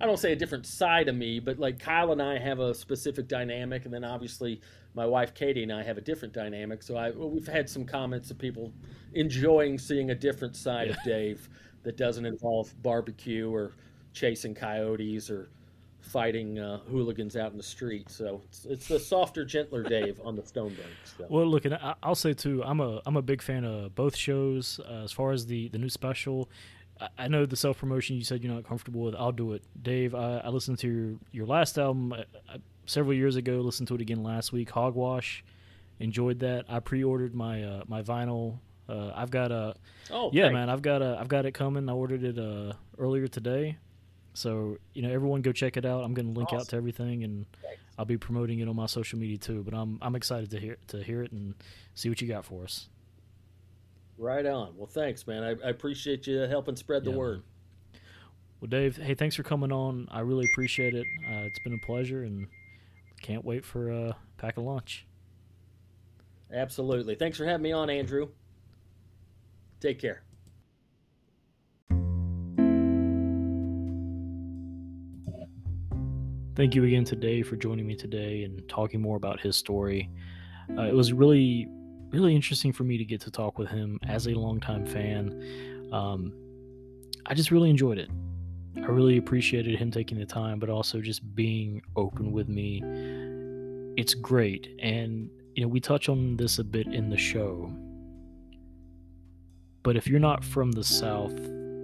[0.00, 2.72] I don't say a different side of me, but like Kyle and I have a
[2.72, 4.60] specific dynamic, and then obviously
[4.94, 6.82] my wife Katie and I have a different dynamic.
[6.82, 8.72] So I we've had some comments of people
[9.14, 10.92] enjoying seeing a different side yeah.
[10.92, 11.48] of Dave
[11.88, 13.72] that doesn't involve barbecue or
[14.12, 15.48] chasing coyotes or
[16.02, 18.10] fighting uh, hooligans out in the street.
[18.10, 21.30] So it's, it's the softer, gentler Dave on the Stoneberg stuff.
[21.30, 24.80] Well, look, and I'll say too, I'm a I'm a big fan of both shows.
[24.86, 26.50] Uh, as far as the the new special,
[27.16, 29.14] I know the self promotion you said you're not comfortable with.
[29.14, 30.14] I'll do it, Dave.
[30.14, 33.60] I, I listened to your your last album I, uh, I, uh, several years ago.
[33.60, 34.68] Listened to it again last week.
[34.68, 35.42] Hogwash,
[36.00, 36.66] enjoyed that.
[36.68, 38.58] I pre ordered my uh, my vinyl
[38.88, 39.74] uh, I've got a
[40.10, 40.54] oh yeah, thanks.
[40.54, 40.70] man.
[40.70, 41.88] I've got a I've got it coming.
[41.88, 43.76] I ordered it uh, earlier today,
[44.34, 46.04] so you know everyone go check it out.
[46.04, 46.60] I'm going to link awesome.
[46.60, 47.80] out to everything, and thanks.
[47.98, 49.62] I'll be promoting it on my social media too.
[49.62, 51.54] But I'm I'm excited to hear to hear it and
[51.94, 52.88] see what you got for us.
[54.16, 54.76] Right on.
[54.76, 55.44] Well, thanks, man.
[55.44, 57.36] I, I appreciate you helping spread the yeah, word.
[57.36, 58.00] Man.
[58.60, 60.08] Well, Dave, hey, thanks for coming on.
[60.10, 61.06] I really appreciate it.
[61.24, 62.48] Uh, it's been a pleasure, and
[63.20, 65.06] can't wait for a uh, pack of lunch.
[66.52, 67.14] Absolutely.
[67.14, 68.30] Thanks for having me on, Andrew.
[69.80, 70.22] Take care.
[76.56, 80.10] Thank you again today for joining me today and talking more about his story.
[80.76, 81.68] Uh, it was really,
[82.10, 85.88] really interesting for me to get to talk with him as a longtime fan.
[85.92, 86.32] Um,
[87.26, 88.10] I just really enjoyed it.
[88.76, 92.82] I really appreciated him taking the time, but also just being open with me.
[93.96, 94.74] It's great.
[94.80, 97.72] And, you know, we touch on this a bit in the show
[99.88, 101.32] but if you're not from the South,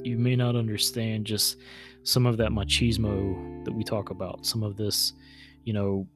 [0.02, 1.56] you may not understand just
[2.02, 4.44] some of that machismo that we talk about.
[4.44, 5.14] Some of this,
[5.62, 6.06] you know,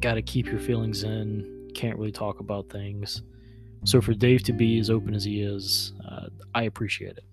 [0.00, 3.20] got to keep your feelings in, can't really talk about things.
[3.84, 7.24] So for Dave to be as open as he is, uh, I appreciate it.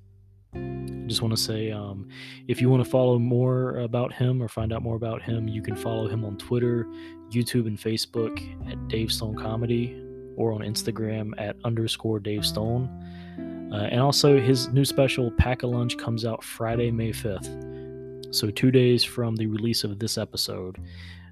[0.53, 2.10] I just want to say um,
[2.49, 5.61] if you want to follow more about him or find out more about him, you
[5.61, 6.86] can follow him on Twitter,
[7.32, 8.38] YouTube, and Facebook
[8.69, 9.98] at Dave Stone Comedy
[10.36, 12.90] or on Instagram at underscore Dave Stone.
[13.74, 18.34] Uh, and also, his new special, Pack a Lunch, comes out Friday, May 5th.
[18.34, 20.78] So, two days from the release of this episode.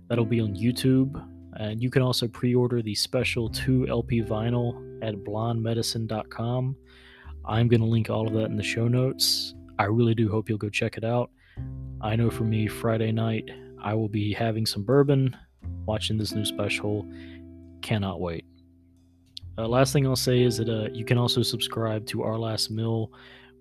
[0.08, 1.24] That'll be on YouTube.
[1.54, 6.76] And you can also pre order the special 2 LP vinyl at blondemedicine.com.
[7.46, 9.54] I'm going to link all of that in the show notes.
[9.78, 11.32] I really do hope you'll go check it out.
[12.02, 13.50] I know for me, Friday night,
[13.84, 15.36] I will be having some bourbon,
[15.86, 17.06] watching this new special.
[17.82, 18.46] Cannot wait.
[19.62, 22.72] Uh, last thing I'll say is that uh, you can also subscribe to Our Last
[22.72, 23.12] Meal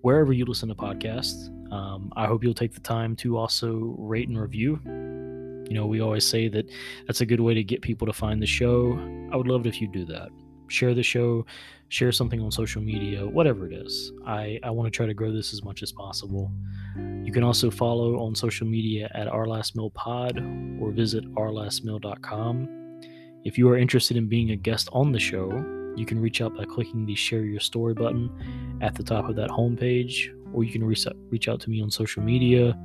[0.01, 1.49] wherever you listen to podcasts.
[1.71, 4.79] Um, I hope you'll take the time to also rate and review.
[5.69, 6.65] You know, we always say that
[7.05, 8.97] that's a good way to get people to find the show.
[9.31, 10.29] I would love it if you do that.
[10.69, 11.45] share the show,
[11.89, 14.11] share something on social media, whatever it is.
[14.25, 16.51] I, I want to try to grow this as much as possible.
[17.23, 20.39] You can also follow on social media at Our Last Meal Pod
[20.81, 23.01] or visit ourlastmeal.com.
[23.43, 26.55] If you are interested in being a guest on the show, you can reach out
[26.55, 28.29] by clicking the share your story button
[28.81, 31.81] at the top of that homepage, or you can reach out, reach out to me
[31.81, 32.77] on social media.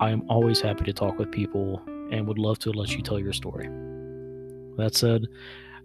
[0.00, 1.82] I am always happy to talk with people
[2.12, 3.68] and would love to let you tell your story.
[4.76, 5.26] That said,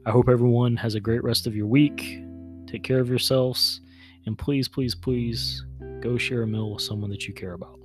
[0.06, 2.22] I hope everyone has a great rest of your week.
[2.68, 3.82] Take care of yourselves,
[4.26, 5.66] and please, please, please
[6.02, 7.81] go share a meal with someone that you care about.